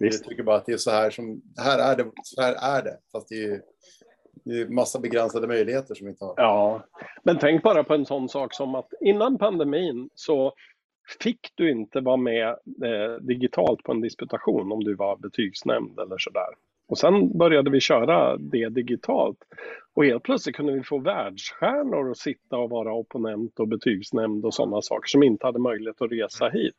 Visst. 0.00 0.24
Vi 0.24 0.28
tycker 0.28 0.42
bara 0.42 0.56
att 0.56 0.66
det 0.66 0.72
är 0.72 0.76
så 0.76 0.90
här 0.90 1.10
som, 1.10 1.42
här 1.58 1.92
är 1.92 1.96
det, 1.96 2.10
så 2.22 2.42
här 2.42 2.78
är 2.78 2.82
det. 2.82 2.98
Fast 3.12 3.28
det 3.28 3.34
är 3.34 3.48
ju 3.48 3.60
det 4.44 4.60
är 4.60 4.68
massa 4.68 4.98
begränsade 4.98 5.46
möjligheter 5.46 5.94
som 5.94 6.06
vi 6.06 6.10
inte 6.10 6.24
har. 6.24 6.34
Ja, 6.36 6.84
men 7.22 7.38
tänk 7.38 7.62
bara 7.62 7.84
på 7.84 7.94
en 7.94 8.06
sån 8.06 8.28
sak 8.28 8.54
som 8.54 8.74
att 8.74 8.88
innan 9.00 9.38
pandemin 9.38 10.10
så 10.14 10.52
fick 11.20 11.52
du 11.54 11.70
inte 11.70 12.00
vara 12.00 12.16
med 12.16 12.48
eh, 12.84 13.14
digitalt 13.20 13.82
på 13.82 13.92
en 13.92 14.00
disputation 14.00 14.72
om 14.72 14.84
du 14.84 14.94
var 14.94 15.16
betygsnämnd 15.16 15.98
eller 16.00 16.18
sådär. 16.18 16.48
Och 16.88 16.98
sen 16.98 17.38
började 17.38 17.70
vi 17.70 17.80
köra 17.80 18.36
det 18.36 18.68
digitalt. 18.68 19.38
Och 19.96 20.04
helt 20.04 20.22
plötsligt 20.22 20.56
kunde 20.56 20.72
vi 20.72 20.82
få 20.82 20.98
världsstjärnor 20.98 22.10
att 22.10 22.18
sitta 22.18 22.56
och 22.56 22.70
vara 22.70 22.92
opponent 22.92 23.60
och 23.60 23.68
betygsnämnd 23.68 24.44
och 24.44 24.54
sådana 24.54 24.82
saker 24.82 25.08
som 25.08 25.22
inte 25.22 25.46
hade 25.46 25.58
möjlighet 25.58 26.02
att 26.02 26.12
resa 26.12 26.48
hit. 26.48 26.74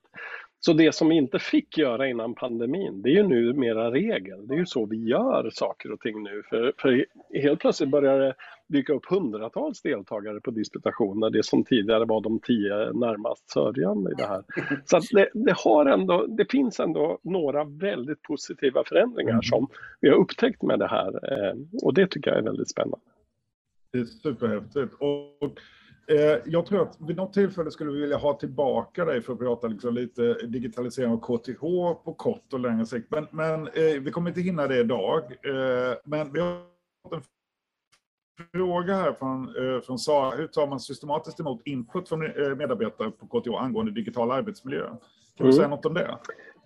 Så 0.60 0.74
det 0.74 0.96
som 0.96 1.10
vi 1.10 1.16
inte 1.16 1.40
fick 1.40 1.78
göra 1.78 2.08
innan 2.08 2.36
pandemin, 2.36 3.02
det 3.02 3.10
är 3.10 3.14
ju 3.14 3.28
nu 3.28 3.54
mera 3.54 3.92
regel. 3.92 4.48
Det 4.48 4.54
är 4.54 4.58
ju 4.58 4.66
så 4.66 4.86
vi 4.86 4.98
gör 4.98 5.50
saker 5.54 5.92
och 5.92 6.00
ting 6.00 6.24
nu. 6.24 6.44
För, 6.50 6.74
för 6.78 7.06
helt 7.34 7.60
plötsligt 7.60 7.90
börjar 7.90 8.20
det 8.20 8.34
dyka 8.68 8.94
upp 8.94 9.06
hundratals 9.06 9.82
deltagare 9.82 10.42
på 10.42 10.52
disputationer, 10.52 11.30
det 11.30 11.46
som 11.46 11.64
tidigare 11.64 12.06
var 12.06 12.22
de 12.22 12.40
tio 12.40 12.92
närmast 12.94 13.50
sörjande 13.50 14.12
i 14.12 14.14
det 14.14 14.28
här. 14.28 14.44
Så 14.86 15.00
det, 15.12 15.30
det, 15.34 15.56
har 15.58 15.86
ändå, 15.86 16.26
det 16.28 16.52
finns 16.52 16.80
ändå 16.80 17.20
några 17.22 17.64
väldigt 17.64 18.22
positiva 18.22 18.84
förändringar 18.86 19.32
mm. 19.32 19.44
som 19.44 19.68
vi 20.00 20.10
har 20.10 20.16
upptäckt 20.16 20.64
med 20.64 20.80
det 20.80 20.88
här 20.88 21.08
eh, 21.08 21.56
och 21.84 21.94
det 21.94 22.08
tycker 22.08 22.32
jag 22.32 22.40
är 22.40 22.44
väldigt 22.44 22.70
spännande. 22.70 23.07
Det 23.92 24.00
är 24.00 24.06
superhäftigt. 24.06 24.94
Och 24.94 25.60
Eh, 26.10 26.42
jag 26.46 26.66
tror 26.66 26.82
att 26.82 26.98
vid 27.08 27.18
något 27.18 27.34
tillfälle 27.34 27.72
skulle 27.72 27.92
vi 27.92 28.02
vilja 28.02 28.18
ha 28.18 28.34
tillbaka 28.34 29.06
dig 29.06 29.22
för 29.22 29.34
att 29.34 29.40
prata 29.40 29.68
liksom 29.68 29.94
lite 29.94 30.34
digitalisering 30.34 31.12
av 31.12 31.18
KTH 31.18 31.60
på 32.04 32.16
kort 32.18 32.54
och 32.54 32.60
längre 32.60 32.86
sikt. 32.86 33.12
Men, 33.12 33.28
men 33.32 33.68
eh, 33.68 34.02
vi 34.02 34.12
kommer 34.12 34.30
inte 34.30 34.42
hinna 34.42 34.68
det 34.68 34.80
idag. 34.80 35.24
Eh, 35.24 35.96
men 36.06 36.34
vi 36.34 36.40
har 36.40 36.62
fått 37.04 37.14
en 37.14 37.22
fråga 38.52 38.96
här 38.96 39.14
från, 39.14 39.54
från 39.86 40.00
Sara. 40.00 40.36
Hur 40.36 40.48
tar 40.48 40.68
man 40.68 40.80
systematiskt 40.80 41.40
emot 41.40 41.62
input 41.66 42.10
från 42.10 42.20
medarbetare 42.58 43.12
på 43.12 43.28
KTH 43.28 43.50
angående 43.58 43.92
digital 43.92 44.32
arbetsmiljö? 44.32 44.88
Kan 44.88 44.98
du 45.38 45.44
mm. 45.44 45.54
säga 45.54 45.68
något 45.68 45.86
om 45.86 45.94
det? 45.94 46.18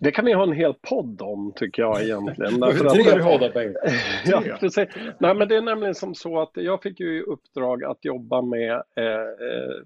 Det 0.02 0.12
kan 0.12 0.24
vi 0.24 0.32
ha 0.32 0.42
en 0.42 0.52
hel 0.52 0.74
podd 0.74 1.22
om 1.22 1.52
tycker 1.56 1.82
jag 1.82 2.02
egentligen. 2.02 2.60
Därför 2.60 2.86
att, 2.86 2.92
Tre 2.92 3.22
poddar 3.22 3.74
ja, 4.24 4.42
precis. 4.60 4.88
Nej, 5.18 5.34
men 5.34 5.48
Det 5.48 5.56
är 5.56 5.62
nämligen 5.62 5.94
som 5.94 6.14
så 6.14 6.40
att 6.40 6.50
jag 6.54 6.82
fick 6.82 7.00
ju 7.00 7.18
i 7.18 7.22
uppdrag 7.22 7.84
att 7.84 8.04
jobba 8.04 8.42
med 8.42 8.72
eh, 8.96 9.04
eh 9.04 9.82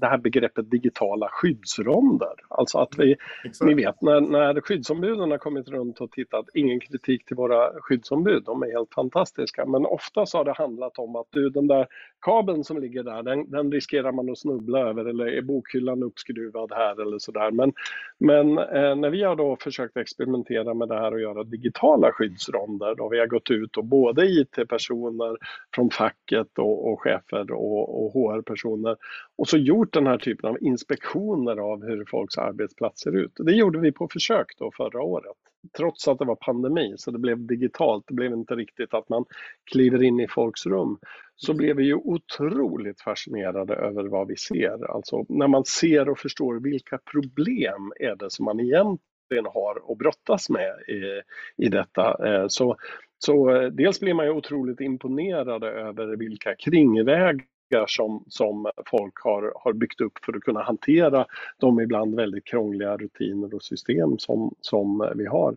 det 0.00 0.06
här 0.06 0.18
begreppet 0.18 0.70
digitala 0.70 1.28
skyddsronder. 1.30 2.32
Alltså 2.48 2.78
att 2.78 2.98
vi, 2.98 3.16
ni 3.60 3.74
vet 3.74 4.02
när, 4.02 4.20
när 4.20 4.60
skyddsombuden 4.60 5.30
har 5.30 5.38
kommit 5.38 5.68
runt 5.68 6.00
och 6.00 6.10
tittat, 6.10 6.46
ingen 6.54 6.80
kritik 6.80 7.24
till 7.24 7.36
våra 7.36 7.70
skyddsombud, 7.80 8.42
de 8.46 8.62
är 8.62 8.72
helt 8.72 8.94
fantastiska. 8.94 9.66
Men 9.66 9.86
ofta 9.86 10.26
så 10.26 10.38
har 10.38 10.44
det 10.44 10.52
handlat 10.52 10.98
om 10.98 11.16
att 11.16 11.26
du, 11.30 11.50
den 11.50 11.66
där 11.66 11.86
kabeln 12.20 12.64
som 12.64 12.78
ligger 12.80 13.02
där, 13.02 13.22
den, 13.22 13.50
den 13.50 13.72
riskerar 13.72 14.12
man 14.12 14.30
att 14.30 14.38
snubbla 14.38 14.78
över 14.78 15.04
eller 15.04 15.26
är 15.26 15.42
bokhyllan 15.42 16.02
uppskruvad 16.02 16.72
här 16.72 17.02
eller 17.02 17.18
sådär. 17.18 17.50
Men, 17.50 17.72
men 18.18 18.58
eh, 18.58 18.96
när 18.96 19.10
vi 19.10 19.22
har 19.22 19.36
då 19.36 19.47
och 19.48 19.62
försökt 19.62 19.96
experimentera 19.96 20.74
med 20.74 20.88
det 20.88 20.94
här 20.94 21.12
och 21.12 21.20
göra 21.20 21.44
digitala 21.44 22.12
skyddsronder. 22.12 22.94
Då 22.94 23.08
vi 23.08 23.18
har 23.18 23.26
gått 23.26 23.50
ut 23.50 23.76
och 23.76 23.84
både 23.84 24.26
IT-personer 24.26 25.36
från 25.74 25.90
facket 25.90 26.58
och, 26.58 26.92
och 26.92 27.00
chefer 27.00 27.52
och, 27.52 28.04
och 28.04 28.12
HR-personer 28.12 28.96
och 29.38 29.48
så 29.48 29.56
gjort 29.56 29.92
den 29.92 30.06
här 30.06 30.18
typen 30.18 30.50
av 30.50 30.62
inspektioner 30.62 31.56
av 31.56 31.84
hur 31.84 32.04
folks 32.04 32.38
arbetsplats 32.38 33.00
ser 33.00 33.16
ut. 33.16 33.32
Det 33.36 33.52
gjorde 33.52 33.78
vi 33.78 33.92
på 33.92 34.08
försök 34.08 34.46
då 34.58 34.70
förra 34.76 35.02
året 35.02 35.36
trots 35.76 36.08
att 36.08 36.18
det 36.18 36.24
var 36.24 36.36
pandemi, 36.36 36.94
så 36.96 37.10
det 37.10 37.18
blev 37.18 37.46
digitalt, 37.46 38.04
det 38.06 38.14
blev 38.14 38.32
inte 38.32 38.54
riktigt 38.54 38.94
att 38.94 39.08
man 39.08 39.24
kliver 39.70 40.02
in 40.02 40.20
i 40.20 40.28
folks 40.28 40.66
rum, 40.66 40.98
så 41.36 41.54
blev 41.54 41.76
vi 41.76 41.84
ju 41.84 41.94
otroligt 41.94 43.00
fascinerade 43.00 43.74
över 43.74 44.04
vad 44.04 44.28
vi 44.28 44.36
ser. 44.36 44.90
Alltså 44.90 45.24
när 45.28 45.48
man 45.48 45.64
ser 45.64 46.08
och 46.08 46.18
förstår 46.18 46.60
vilka 46.60 46.98
problem 47.12 47.92
är 48.00 48.16
det 48.16 48.30
som 48.30 48.44
man 48.44 48.60
egentligen 48.60 48.98
har 49.36 49.92
att 49.92 49.98
brottas 49.98 50.50
med 50.50 50.80
i, 50.88 51.22
i 51.66 51.68
detta. 51.68 52.26
Eh, 52.26 52.46
så, 52.48 52.76
så 53.18 53.50
eh, 53.50 53.68
dels 53.68 54.00
blir 54.00 54.14
man 54.14 54.26
ju 54.26 54.32
otroligt 54.32 54.80
imponerad 54.80 55.64
över 55.64 56.16
vilka 56.16 56.54
kringvägar 56.54 57.44
som, 57.86 58.24
som 58.28 58.70
folk 58.86 59.14
har, 59.24 59.52
har 59.54 59.72
byggt 59.72 60.00
upp 60.00 60.24
för 60.24 60.36
att 60.36 60.42
kunna 60.42 60.62
hantera 60.62 61.26
de 61.58 61.80
ibland 61.80 62.16
väldigt 62.16 62.44
krångliga 62.44 62.96
rutiner 62.96 63.54
och 63.54 63.62
system 63.62 64.18
som, 64.18 64.54
som 64.60 65.12
vi 65.14 65.26
har. 65.26 65.56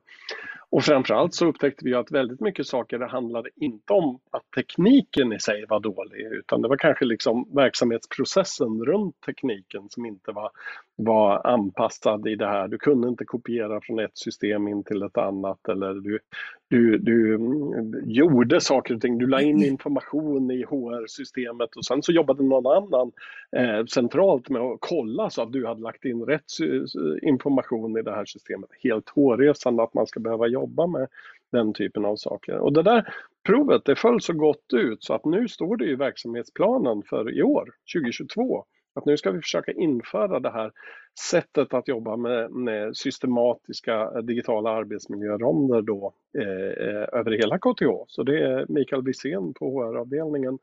Och 0.72 0.84
framförallt 0.84 1.34
så 1.34 1.46
upptäckte 1.46 1.86
vi 1.86 1.94
att 1.94 2.12
väldigt 2.12 2.40
mycket 2.40 2.68
saker 2.68 3.00
det 3.00 3.08
handlade 3.08 3.50
inte 3.56 3.94
om 3.94 4.20
att 4.32 4.52
tekniken 4.56 5.34
i 5.34 5.40
sig 5.40 5.66
var 5.70 5.80
dålig 5.80 6.20
utan 6.20 6.62
det 6.62 6.68
var 6.68 6.78
kanske 6.78 7.06
liksom 7.06 7.50
verksamhetsprocessen 7.56 8.86
runt 8.86 9.16
tekniken 9.26 9.90
som 9.90 10.06
inte 10.06 10.32
var, 10.32 10.50
var 10.96 11.48
anpassad 11.48 12.28
i 12.28 12.36
det 12.36 12.48
här. 12.48 12.68
Du 12.68 12.78
kunde 12.78 13.08
inte 13.08 13.26
kopiera 13.26 13.82
från 13.82 14.00
ett 14.00 14.18
system 14.18 14.68
in 14.68 14.84
till 14.84 15.04
ett 15.04 15.18
annat 15.18 15.68
eller 15.70 15.94
du, 15.94 16.20
du, 16.70 16.98
du 16.98 17.40
gjorde 18.06 18.62
saker 18.62 18.96
och 18.96 19.02
ting. 19.02 19.18
Du 19.18 19.28
la 19.28 19.42
in 19.42 19.64
information 19.64 20.52
i 20.52 20.64
HR-systemet 20.64 21.76
och 21.76 21.86
sen 21.86 22.04
så 22.04 22.12
jobbade 22.12 22.44
någon 22.44 22.84
annan 22.84 23.12
eh, 23.58 23.86
centralt 23.86 24.50
med 24.50 24.62
att 24.62 24.78
kolla 24.80 25.30
så 25.30 25.42
att 25.42 25.52
du 25.52 25.68
hade 25.68 25.82
lagt 25.82 26.06
in 26.06 26.26
rätt 26.26 26.44
information 27.22 27.98
i 27.98 28.02
det 28.02 28.12
här 28.12 28.26
systemet. 28.26 28.70
Helt 28.84 29.10
hårresande 29.10 29.84
att 29.84 29.94
man 29.94 30.08
ska 30.08 30.20
behöva 30.20 30.48
jobba 30.48 30.61
jobba 30.62 30.88
med 30.88 31.08
den 31.52 31.74
typen 31.74 32.06
av 32.06 32.16
saker. 32.16 32.58
Och 32.58 32.74
det 32.74 32.84
där 32.84 33.14
provet 33.46 33.82
det 33.86 33.96
föll 33.96 34.22
så 34.22 34.34
gott 34.34 34.74
ut 34.74 35.04
så 35.04 35.14
att 35.14 35.26
nu 35.26 35.48
står 35.48 35.78
det 35.78 35.86
i 35.86 35.96
verksamhetsplanen 35.96 37.04
för 37.10 37.38
i 37.38 37.44
år, 37.44 37.70
2022, 37.96 38.66
att 38.94 39.06
nu 39.06 39.18
ska 39.18 39.32
vi 39.32 39.42
försöka 39.42 39.72
införa 39.72 40.40
det 40.40 40.52
här 40.52 40.72
sättet 41.20 41.74
att 41.74 41.88
jobba 41.88 42.18
med, 42.18 42.52
med 42.52 42.98
systematiska 42.98 43.94
eh, 44.02 44.18
digitala 44.18 44.70
arbetsmiljöronder 44.70 45.82
då 45.82 46.14
eh, 46.38 46.88
eh 46.88 47.20
över 47.20 47.32
hela 47.32 47.58
KTH. 47.58 48.06
Så 48.08 48.24
det 48.24 48.44
är 48.44 48.66
Mikael 48.70 49.04
Wisén 49.04 49.54
på 49.54 49.66
HR-avdelningen 49.66 50.60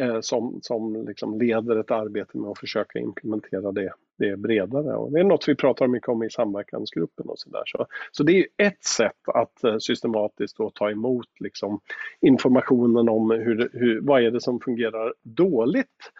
eh, 0.00 0.20
som, 0.20 0.58
som 0.62 1.06
liksom 1.06 1.38
leder 1.38 1.76
ett 1.76 1.90
arbete 1.90 2.38
med 2.38 2.50
att 2.50 2.58
försöka 2.58 2.98
implementera 2.98 3.72
det, 3.72 3.92
det 4.18 4.36
bredare. 4.36 4.96
Och 4.96 5.12
det 5.12 5.20
är 5.20 5.24
något 5.24 5.48
vi 5.48 5.54
pratar 5.54 5.86
mycket 5.86 6.08
om 6.08 6.22
i 6.22 6.30
samverkansgruppen 6.30 7.26
och 7.26 7.38
sådär. 7.38 7.62
Så, 7.66 7.86
så 8.12 8.22
det 8.22 8.38
är 8.38 8.46
ett 8.58 8.84
sätt 8.84 9.28
att 9.34 9.64
eh, 9.64 9.76
systematiskt 9.78 10.56
då 10.56 10.70
ta 10.70 10.90
emot 10.90 11.28
liksom 11.40 11.80
informationen 12.20 13.08
om 13.08 13.30
hur, 13.30 13.70
hur, 13.72 14.00
vad 14.00 14.22
är 14.22 14.30
det 14.30 14.40
som 14.40 14.60
fungerar 14.60 15.14
dåligt 15.22 16.12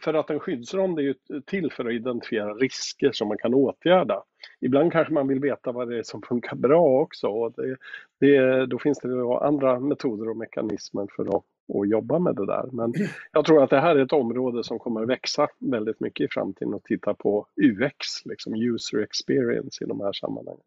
för 0.00 0.14
att 0.14 0.30
en 0.30 0.40
skyddsrond 0.40 0.98
är 0.98 1.02
ju 1.02 1.14
till 1.46 1.72
för 1.72 1.84
att 1.84 1.92
identifiera 1.92 2.54
risker 2.54 3.12
som 3.12 3.28
man 3.28 3.38
kan 3.38 3.54
åtgärda. 3.54 4.22
Ibland 4.60 4.92
kanske 4.92 5.14
man 5.14 5.28
vill 5.28 5.40
veta 5.40 5.72
vad 5.72 5.88
det 5.88 5.98
är 5.98 6.02
som 6.02 6.22
funkar 6.22 6.56
bra 6.56 7.00
också. 7.00 7.26
Och 7.26 7.52
det, 7.52 7.76
det, 8.20 8.66
då 8.66 8.78
finns 8.78 8.98
det 8.98 9.38
andra 9.40 9.80
metoder 9.80 10.28
och 10.28 10.36
mekanismer 10.36 11.06
för 11.16 11.36
att, 11.36 11.44
att 11.74 11.88
jobba 11.88 12.18
med 12.18 12.34
det 12.34 12.46
där. 12.46 12.68
Men 12.72 12.94
jag 13.32 13.44
tror 13.44 13.62
att 13.62 13.70
det 13.70 13.80
här 13.80 13.96
är 13.96 14.04
ett 14.04 14.12
område 14.12 14.64
som 14.64 14.78
kommer 14.78 15.02
att 15.02 15.08
växa 15.08 15.48
väldigt 15.58 16.00
mycket 16.00 16.24
i 16.24 16.28
framtiden 16.30 16.74
och 16.74 16.84
titta 16.84 17.14
på 17.14 17.46
UX, 17.56 18.24
liksom 18.24 18.54
user 18.54 18.98
experience 18.98 19.84
i 19.84 19.86
de 19.86 20.00
här 20.00 20.12
sammanhangen. 20.12 20.62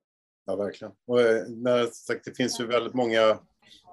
Ja, 0.45 0.55
verkligen. 0.55 0.93
Och 1.07 1.21
eh, 1.21 1.43
när, 1.47 1.85
sagt, 1.85 2.25
det 2.25 2.37
finns 2.37 2.59
ju 2.61 2.65
väldigt 2.65 2.93
många 2.93 3.37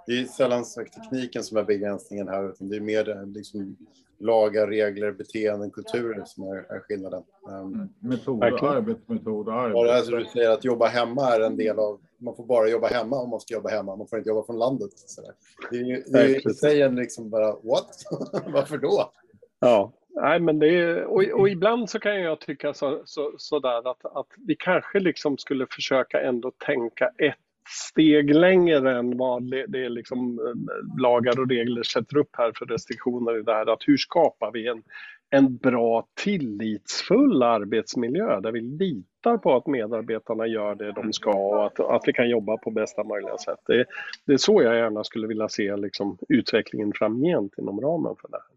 det 0.06 0.12
är 0.12 0.24
sällan 0.24 0.64
tekniken 0.64 1.42
som 1.42 1.56
är 1.56 1.64
begränsningen 1.64 2.28
här, 2.28 2.48
utan 2.50 2.68
det 2.68 2.76
är 2.76 2.80
mer 2.80 3.08
eh, 3.08 3.26
liksom 3.26 3.76
lagar, 4.18 4.66
regler, 4.66 5.12
beteenden, 5.12 5.70
kulturer 5.70 6.24
som 6.24 6.44
är, 6.44 6.56
är 6.56 6.80
skillnaden. 6.80 7.22
Um, 7.48 7.88
metoder, 8.00 8.64
arbetsmetoder. 8.64 9.52
Arbets. 9.52 9.92
Alltså 9.92 10.16
du 10.16 10.24
säger 10.24 10.50
att 10.50 10.64
jobba 10.64 10.86
hemma 10.86 11.34
är 11.34 11.40
en 11.40 11.56
del 11.56 11.78
av, 11.78 12.00
man 12.18 12.36
får 12.36 12.46
bara 12.46 12.68
jobba 12.68 12.86
hemma 12.86 13.16
om 13.16 13.30
man 13.30 13.40
ska 13.40 13.54
jobba 13.54 13.68
hemma, 13.68 13.96
man 13.96 14.08
får 14.08 14.18
inte 14.18 14.28
jobba 14.28 14.46
från 14.46 14.58
landet. 14.58 14.90
Så 14.94 15.22
Det 15.70 15.76
är 15.76 15.84
ju 15.84 16.02
det 16.44 16.54
säger 16.54 16.90
liksom 16.90 17.30
bara, 17.30 17.46
what? 17.46 18.04
Varför 18.52 18.78
då? 18.78 19.12
Ja, 19.60 19.92
Nej, 20.22 20.40
men 20.40 20.58
det 20.58 20.68
är, 20.68 21.04
och, 21.04 21.22
och, 21.40 21.48
ibland 21.48 21.90
så 21.90 21.98
kan 21.98 22.20
jag 22.20 22.40
tycka 22.40 22.74
så, 22.74 23.02
så, 23.04 23.34
så 23.38 23.58
där 23.58 23.90
att, 23.90 24.04
att 24.04 24.26
vi 24.46 24.56
kanske 24.58 25.00
liksom 25.00 25.38
skulle 25.38 25.66
försöka 25.70 26.20
ändå 26.20 26.52
tänka 26.66 27.10
ett 27.18 27.45
steg 27.68 28.34
längre 28.34 28.98
än 28.98 29.16
vad 29.16 29.50
det, 29.50 29.66
det 29.68 29.88
liksom 29.88 30.38
eh, 30.38 31.00
lagar 31.02 31.40
och 31.40 31.48
regler 31.48 31.82
sätter 31.82 32.16
upp 32.18 32.30
här 32.32 32.52
för 32.58 32.66
restriktioner 32.66 33.38
i 33.38 33.42
det 33.42 33.52
här. 33.52 33.72
Att 33.72 33.82
hur 33.86 33.96
skapar 33.96 34.52
vi 34.52 34.68
en, 34.68 34.82
en 35.30 35.56
bra 35.56 36.06
tillitsfull 36.14 37.42
arbetsmiljö 37.42 38.40
där 38.40 38.52
vi 38.52 38.60
litar 38.60 39.38
på 39.38 39.56
att 39.56 39.66
medarbetarna 39.66 40.46
gör 40.46 40.74
det 40.74 40.92
de 40.92 41.12
ska 41.12 41.32
och 41.32 41.66
att, 41.66 41.80
att 41.80 42.02
vi 42.06 42.12
kan 42.12 42.28
jobba 42.28 42.56
på 42.56 42.70
bästa 42.70 43.04
möjliga 43.04 43.38
sätt. 43.38 43.60
Det, 43.66 43.84
det 44.26 44.32
är 44.32 44.36
så 44.36 44.62
jag 44.62 44.76
gärna 44.76 45.04
skulle 45.04 45.26
vilja 45.26 45.48
se 45.48 45.76
liksom, 45.76 46.18
utvecklingen 46.28 46.92
framgent 46.94 47.52
inom 47.58 47.80
ramen 47.80 48.14
för 48.20 48.28
det 48.28 48.36
här. 48.36 48.55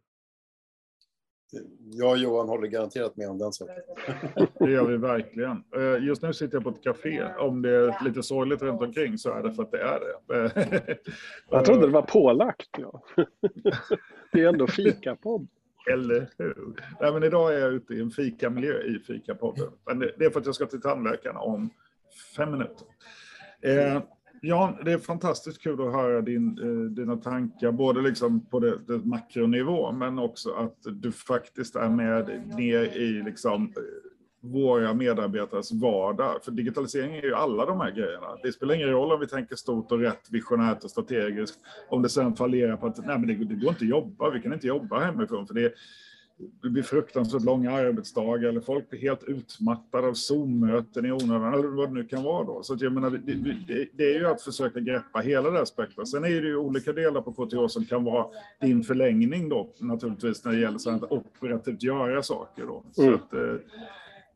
Jag 1.92 2.12
och 2.12 2.18
Johan 2.18 2.50
håller 2.50 2.68
garanterat 2.68 3.18
med 3.18 3.30
om 3.30 3.38
den 3.38 3.52
saken. 3.54 3.76
Det 4.60 4.72
gör 4.72 4.86
vi 4.88 4.98
verkligen. 4.98 5.64
Eh, 5.76 6.04
Just 6.04 6.22
nu 6.22 6.34
sitter 6.34 6.56
jag 6.56 6.64
på 6.64 6.70
ett 6.70 6.84
café. 6.84 7.24
Om 7.40 7.62
det 7.62 7.70
är 7.70 8.04
lite 8.04 8.24
sorgligt 8.24 8.62
runt 8.62 8.82
omkring 8.82 9.18
så 9.18 9.32
är 9.34 9.44
det 9.44 9.54
för 9.54 9.64
att 9.64 9.72
det 9.72 9.82
är 9.82 10.00
det. 10.28 10.98
Jag 11.50 11.66
trodde 11.66 11.82
det 11.82 11.94
var 11.94 12.02
pålagt. 12.02 12.70
Ja. 12.78 13.02
Det 14.32 14.42
är 14.44 14.48
ändå 14.48 14.68
fikapodd. 14.68 15.48
Eller 15.92 16.30
hur? 16.38 16.56
Nej, 17.02 17.14
men 17.14 17.24
idag 17.24 17.56
är 17.56 17.60
jag 17.60 17.74
ute 17.74 17.94
i 17.94 18.02
en 18.02 18.12
fikamiljö 18.12 18.82
i 18.82 19.00
fikapodden. 19.00 19.72
Men 19.86 20.00
det 20.00 20.12
det 20.18 20.26
är 20.26 20.30
för 20.30 20.40
att 20.40 20.46
jag 20.46 20.56
ska 20.56 20.66
till 20.66 20.82
tandläkaren 20.82 21.36
om 21.38 21.70
fem 22.38 22.52
minuter. 22.52 22.88
Jan, 24.42 24.76
det 24.86 24.92
är 24.92 24.98
fantastiskt 24.98 25.62
kul 25.62 25.88
att 25.88 25.94
höra 25.94 26.22
din, 26.22 26.60
eh, 26.60 26.92
dina 26.92 27.16
tankar, 27.16 27.72
både 27.72 28.02
liksom 28.02 28.46
på 28.46 28.60
det, 28.60 28.80
det 28.88 29.06
makronivå, 29.06 29.92
men 29.92 30.20
också 30.20 30.52
att 30.52 30.78
du 30.92 31.12
faktiskt 31.12 31.76
är 31.76 31.90
med 31.90 32.42
ner 32.58 32.98
i 32.98 33.24
liksom, 33.26 33.64
eh, 33.64 33.84
våra 34.42 34.94
medarbetares 34.94 35.72
vardag. 35.72 36.44
För 36.44 36.52
digitalisering 36.52 37.16
är 37.16 37.22
ju 37.22 37.34
alla 37.34 37.66
de 37.66 37.80
här 37.80 37.92
grejerna. 37.92 38.28
Det 38.44 38.52
spelar 38.52 38.76
ingen 38.76 38.90
roll 38.90 39.12
om 39.12 39.20
vi 39.20 39.28
tänker 39.28 39.56
stort 39.56 39.92
och 39.92 40.00
rätt, 40.00 40.28
visionärt 40.32 40.84
och 40.84 40.92
strategiskt, 40.92 41.60
om 41.90 42.02
det 42.02 42.10
sen 42.10 42.36
fallerar 42.36 42.78
på 42.78 42.88
att 42.88 42.98
nej, 42.98 43.20
men 43.20 43.28
det, 43.28 43.34
det 43.34 43.56
går 43.56 43.70
inte 43.70 43.84
att 43.84 43.90
jobba, 43.90 44.30
vi 44.30 44.42
kan 44.42 44.54
inte 44.54 44.68
jobba 44.68 45.00
hemifrån, 45.00 45.48
för 45.48 45.54
det, 45.54 45.74
det 46.62 46.70
blir 46.70 46.84
fruktansvärt 46.84 47.44
långa 47.44 47.72
arbetsdagar 47.72 48.50
eller 48.50 48.62
folk 48.62 48.90
blir 48.90 49.00
helt 49.00 49.24
utmattade 49.24 50.08
av 50.08 50.14
Zoom-möten 50.14 51.06
i 51.06 51.12
onödan 51.12 51.54
eller 51.54 51.68
vad 51.68 51.90
det 51.90 51.94
nu 51.94 52.04
kan 52.04 52.24
vara. 52.24 52.44
Då. 52.44 52.64
Så 52.64 52.78
jag 52.80 52.94
menar, 52.94 53.10
det, 53.10 53.88
det, 53.94 54.16
är 54.16 54.20
ju 54.20 54.28
att 54.28 54.42
försöka 54.42 54.80
greppa 54.80 55.20
hela 55.20 55.50
det 55.50 55.58
här 55.58 55.66
spektrat. 55.66 56.08
Sen 56.08 56.24
är 56.24 56.30
det 56.30 56.48
ju 56.48 56.58
olika 56.58 56.94
delar 56.94 57.22
på 57.22 57.32
KTH 57.32 57.68
som 57.68 57.86
kan 57.86 58.04
vara 58.04 58.26
din 58.62 58.84
förlängning 58.84 59.50
då 59.50 59.70
naturligtvis 59.80 60.46
när 60.46 60.52
det 60.52 60.60
gäller 60.60 60.92
att 60.96 61.12
operativt 61.12 61.84
göra 61.84 62.24
saker. 62.24 62.64
Då. 62.66 62.84
Så 62.92 63.02
Mm. 63.02 63.14
att, 63.16 63.34
eh, 63.34 63.56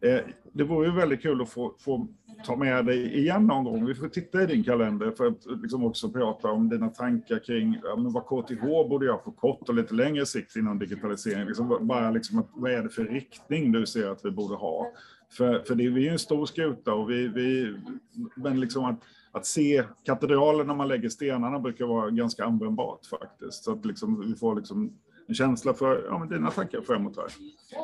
Eh, 0.03 0.19
det 0.53 0.63
vore 0.63 0.87
ju 0.87 0.93
väldigt 0.93 1.21
kul 1.21 1.41
att 1.41 1.49
få, 1.49 1.75
få 1.79 2.07
ta 2.45 2.55
med 2.55 2.85
dig 2.85 3.17
igen 3.17 3.47
någon 3.47 3.63
gång. 3.63 3.85
Vi 3.85 3.95
får 3.95 4.07
titta 4.07 4.43
i 4.43 4.45
din 4.45 4.63
kalender 4.63 5.11
för 5.11 5.27
att 5.27 5.45
eh, 5.45 5.61
liksom 5.61 5.85
också 5.85 6.09
prata 6.09 6.51
om 6.51 6.69
dina 6.69 6.89
tankar 6.89 7.39
kring 7.39 7.79
ja, 7.83 7.95
men 7.95 8.13
vad 8.13 8.23
KTH 8.23 8.89
borde 8.89 9.05
göra 9.05 9.17
på 9.17 9.31
kort 9.31 9.69
och 9.69 9.75
lite 9.75 9.93
längre 9.93 10.25
sikt 10.25 10.55
inom 10.55 10.79
digitalisering. 10.79 11.45
Liksom 11.45 11.87
bara 11.87 12.11
liksom 12.11 12.47
vad 12.53 12.71
är 12.71 12.83
det 12.83 12.89
för 12.89 13.05
riktning 13.05 13.71
du 13.71 13.85
ser 13.85 14.09
att 14.09 14.25
vi 14.25 14.31
borde 14.31 14.55
ha? 14.55 14.91
För, 15.37 15.59
för 15.59 15.75
det, 15.75 15.89
vi 15.89 16.01
är 16.01 16.05
ju 16.05 16.09
en 16.09 16.19
stor 16.19 16.45
skuta 16.45 16.93
och 16.93 17.09
vi, 17.09 17.27
vi 17.27 17.77
men 18.35 18.59
liksom 18.59 18.85
att, 18.85 18.99
att 19.31 19.45
se 19.45 19.83
katedralen 20.05 20.67
när 20.67 20.75
man 20.75 20.87
lägger 20.87 21.09
stenarna 21.09 21.59
brukar 21.59 21.85
vara 21.85 22.09
ganska 22.09 22.45
användbart 22.45 23.05
faktiskt. 23.05 23.63
Så 23.63 23.71
att 23.71 23.85
liksom, 23.85 24.27
vi 24.27 24.35
får 24.35 24.55
liksom 24.55 24.93
en 25.27 25.35
känsla 25.35 25.73
för 25.73 26.05
ja, 26.09 26.17
men 26.19 26.29
dina 26.29 26.51
tankar 26.51 26.81
framåt 26.81 27.17
här. 27.17 27.25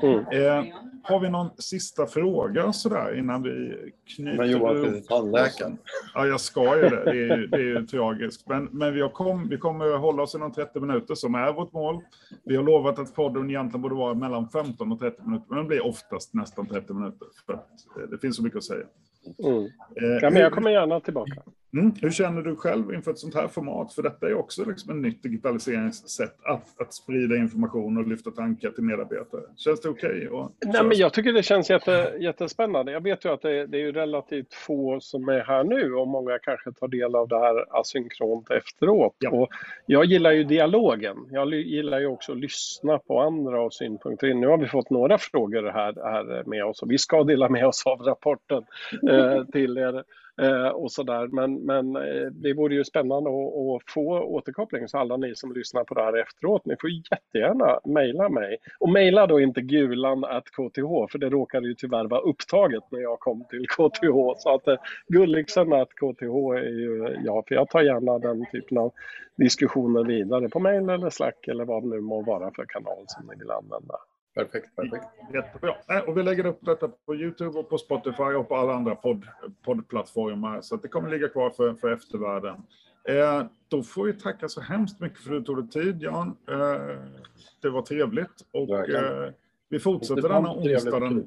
Mm. 0.03 0.19
Eh, 0.19 0.73
har 1.03 1.19
vi 1.19 1.29
någon 1.29 1.49
sista 1.57 2.05
fråga 2.05 2.73
sådär 2.73 3.17
innan 3.19 3.43
vi 3.43 3.75
knyter 4.15 4.37
Men 4.37 4.51
Johan 4.51 4.75
ihop 4.77 4.93
till 4.93 5.07
tandläkaren. 5.07 5.77
Ja, 6.13 6.25
jag 6.27 6.39
ska 6.39 6.75
ju 6.75 6.81
det. 6.89 7.03
Det 7.05 7.09
är, 7.33 7.37
ju- 7.37 7.47
det 7.47 7.57
är 7.57 7.61
ju 7.61 7.85
tragiskt. 7.87 8.47
Men, 8.47 8.69
men 8.71 8.93
vi, 8.93 9.01
har 9.01 9.09
kom, 9.09 9.49
vi 9.49 9.57
kommer 9.57 9.97
hålla 9.97 10.23
oss 10.23 10.35
inom 10.35 10.51
30 10.51 10.79
minuter 10.79 11.15
som 11.15 11.35
är 11.35 11.53
vårt 11.53 11.73
mål. 11.73 12.01
Vi 12.43 12.55
har 12.55 12.63
lovat 12.63 12.99
att 12.99 13.15
podden 13.15 13.49
egentligen 13.49 13.81
borde 13.81 13.95
vara 13.95 14.13
mellan 14.13 14.49
15 14.49 14.91
och 14.91 14.99
30 14.99 15.21
minuter, 15.25 15.45
men 15.49 15.57
den 15.57 15.67
blir 15.67 15.85
oftast 15.85 16.33
nästan 16.33 16.67
30 16.67 16.93
minuter. 16.93 17.27
För 17.45 17.53
att 17.53 17.69
eh, 17.97 18.09
det 18.09 18.17
finns 18.17 18.35
så 18.35 18.43
mycket 18.43 18.57
att 18.57 18.63
säga. 18.63 18.85
Mm. 19.43 19.63
Eh, 19.63 19.69
Ja, 20.21 20.29
men 20.29 20.41
jag 20.41 20.51
kommer 20.53 20.71
gärna 20.71 20.99
tillbaka. 20.99 21.41
Mm. 21.73 21.91
Hur 22.01 22.11
känner 22.11 22.41
du 22.41 22.55
själv 22.55 22.93
inför 22.93 23.11
ett 23.11 23.17
sånt 23.17 23.35
här 23.35 23.47
format? 23.47 23.93
För 23.93 24.03
detta 24.03 24.27
är 24.27 24.33
också 24.33 24.65
liksom 24.65 24.91
ett 24.91 25.01
nytt 25.01 25.23
digitaliseringssätt 25.23 26.35
att, 26.45 26.81
att 26.81 26.93
sprida 26.93 27.35
information 27.35 27.97
och 27.97 28.07
lyfta 28.07 28.31
tankar 28.31 28.69
till 28.69 28.83
medarbetare. 28.83 29.41
Känns 29.55 29.81
det 29.81 29.89
okej? 29.89 30.29
Nej, 30.65 30.83
men 30.83 30.95
så? 30.95 31.01
jag 31.01 31.13
tycker 31.13 31.33
det 31.33 31.43
känns 31.43 31.69
jätte, 31.69 32.13
jättespännande. 32.19 32.91
Jag 32.91 33.03
vet 33.03 33.25
ju 33.25 33.29
att 33.29 33.41
det, 33.41 33.65
det 33.65 33.81
är 33.81 33.91
relativt 33.91 34.53
få 34.53 34.99
som 34.99 35.29
är 35.29 35.39
här 35.39 35.63
nu 35.63 35.93
och 35.93 36.07
många 36.07 36.39
kanske 36.39 36.71
tar 36.71 36.87
del 36.87 37.15
av 37.15 37.27
det 37.27 37.39
här 37.39 37.79
asynkront 37.79 38.51
efteråt. 38.51 39.15
Ja. 39.19 39.29
Och 39.29 39.49
jag 39.85 40.05
gillar 40.05 40.31
ju 40.31 40.43
dialogen. 40.43 41.17
Jag 41.31 41.53
gillar 41.53 41.99
ju 41.99 42.07
också 42.07 42.31
att 42.31 42.37
lyssna 42.37 42.97
på 42.97 43.21
andra 43.21 43.61
och 43.61 43.73
synpunkter. 43.73 44.33
Nu 44.33 44.47
har 44.47 44.57
vi 44.57 44.67
fått 44.67 44.89
några 44.89 45.17
frågor 45.17 45.63
här, 45.63 45.93
här 46.03 46.43
med 46.45 46.65
oss 46.65 46.81
och 46.81 46.91
vi 46.91 46.97
ska 46.97 47.23
dela 47.23 47.49
med 47.49 47.65
oss 47.67 47.83
av 47.85 47.99
rapporten 47.99 48.63
eh, 49.09 49.43
till 49.45 49.77
er. 49.77 50.03
Eh, 50.41 50.67
och 50.67 50.91
sådär. 50.91 51.27
Men, 51.27 51.53
men 51.65 51.95
eh, 51.95 52.27
det 52.31 52.53
vore 52.53 52.75
ju 52.75 52.83
spännande 52.83 53.29
att, 53.29 53.75
att 53.75 53.91
få 53.93 54.19
återkoppling 54.19 54.87
så 54.87 54.97
alla 54.97 55.17
ni 55.17 55.35
som 55.35 55.53
lyssnar 55.53 55.83
på 55.83 55.93
det 55.93 56.03
här 56.03 56.17
efteråt, 56.17 56.65
ni 56.65 56.75
får 56.81 56.89
jättegärna 56.89 57.79
mejla 57.85 58.29
mig. 58.29 58.57
Och 58.79 58.89
mejla 58.89 59.27
då 59.27 59.39
inte 59.39 59.61
gulan 59.61 60.23
att 60.23 60.45
KTH, 60.45 61.11
för 61.11 61.17
det 61.17 61.29
råkade 61.29 61.67
ju 61.67 61.73
tyvärr 61.73 62.05
vara 62.05 62.21
upptaget 62.21 62.83
när 62.91 62.99
jag 62.99 63.19
kom 63.19 63.45
till 63.49 63.67
KTH. 63.69 64.37
Så 64.37 64.55
att 64.55 64.67
eh, 64.67 64.75
gulliksen 65.07 65.73
att 65.73 65.89
KTH 65.89 66.35
är 66.55 66.79
ju 66.79 67.17
ja, 67.25 67.43
för 67.47 67.55
jag 67.55 67.69
tar 67.69 67.81
gärna 67.81 68.19
den 68.19 68.45
typen 68.51 68.77
av 68.77 68.93
diskussioner 69.37 70.03
vidare 70.03 70.49
på 70.49 70.59
mejl 70.59 70.89
eller 70.89 71.09
Slack 71.09 71.47
eller 71.47 71.65
vad 71.65 71.83
det 71.83 71.89
nu 71.89 72.01
må 72.01 72.21
vara 72.21 72.51
för 72.55 72.65
kanal 72.65 73.03
som 73.07 73.27
ni 73.27 73.35
vill 73.39 73.51
använda. 73.51 73.95
Perfekt, 74.35 74.75
perfekt. 74.75 75.05
Jättebra. 75.33 75.75
Och 76.07 76.17
vi 76.17 76.23
lägger 76.23 76.45
upp 76.45 76.59
detta 76.61 76.87
på 77.05 77.15
Youtube 77.15 77.59
och 77.59 77.69
på 77.69 77.77
Spotify 77.77 78.23
och 78.23 78.47
på 78.47 78.55
alla 78.55 78.73
andra 78.73 78.95
podd, 78.95 79.25
poddplattformar. 79.65 80.61
Så 80.61 80.75
att 80.75 80.81
det 80.81 80.87
kommer 80.87 81.09
ligga 81.09 81.27
kvar 81.27 81.49
för, 81.49 81.73
för 81.73 81.93
eftervärlden. 81.93 82.55
Eh, 83.09 83.43
då 83.67 83.83
får 83.83 84.05
vi 84.05 84.13
tacka 84.13 84.49
så 84.49 84.61
hemskt 84.61 84.99
mycket 84.99 85.19
för 85.19 85.35
att 85.35 85.39
du 85.39 85.45
tog 85.45 85.57
dig 85.57 85.83
tid, 85.83 86.01
Jan. 86.01 86.37
Eh, 86.49 86.81
det 87.61 87.69
var 87.69 87.81
trevligt. 87.81 88.45
Och 88.53 88.89
eh, 88.89 89.31
vi 89.69 89.79
fortsätter 89.79 90.29
denna 90.29 90.53
onsdag 90.53 90.99
den 90.99 91.09
kul. 91.09 91.25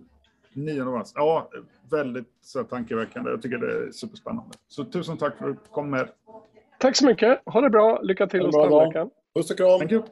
9 0.55 0.85
mars. 0.85 1.13
Ja, 1.15 1.51
väldigt 1.91 2.29
så 2.41 2.59
här, 2.59 2.67
tankeväckande. 2.67 3.31
Jag 3.31 3.43
tycker 3.43 3.59
det 3.59 3.73
är 3.73 3.91
superspännande. 3.91 4.51
Så 4.69 4.85
tusen 4.85 5.19
tack 5.19 5.39
för 5.39 5.51
att 5.51 5.65
du 5.65 5.71
kom 5.71 5.91
med. 5.91 6.09
Tack 6.79 6.97
så 6.97 7.07
mycket, 7.07 7.43
ha 7.47 7.61
det 7.61 7.71
bra, 7.71 8.01
lycka 8.03 8.27
till 8.27 8.41
hos 8.47 8.55
tandläkaren. 8.55 9.11
Puss 9.35 9.51
och 9.51 9.57
kram! 9.57 10.03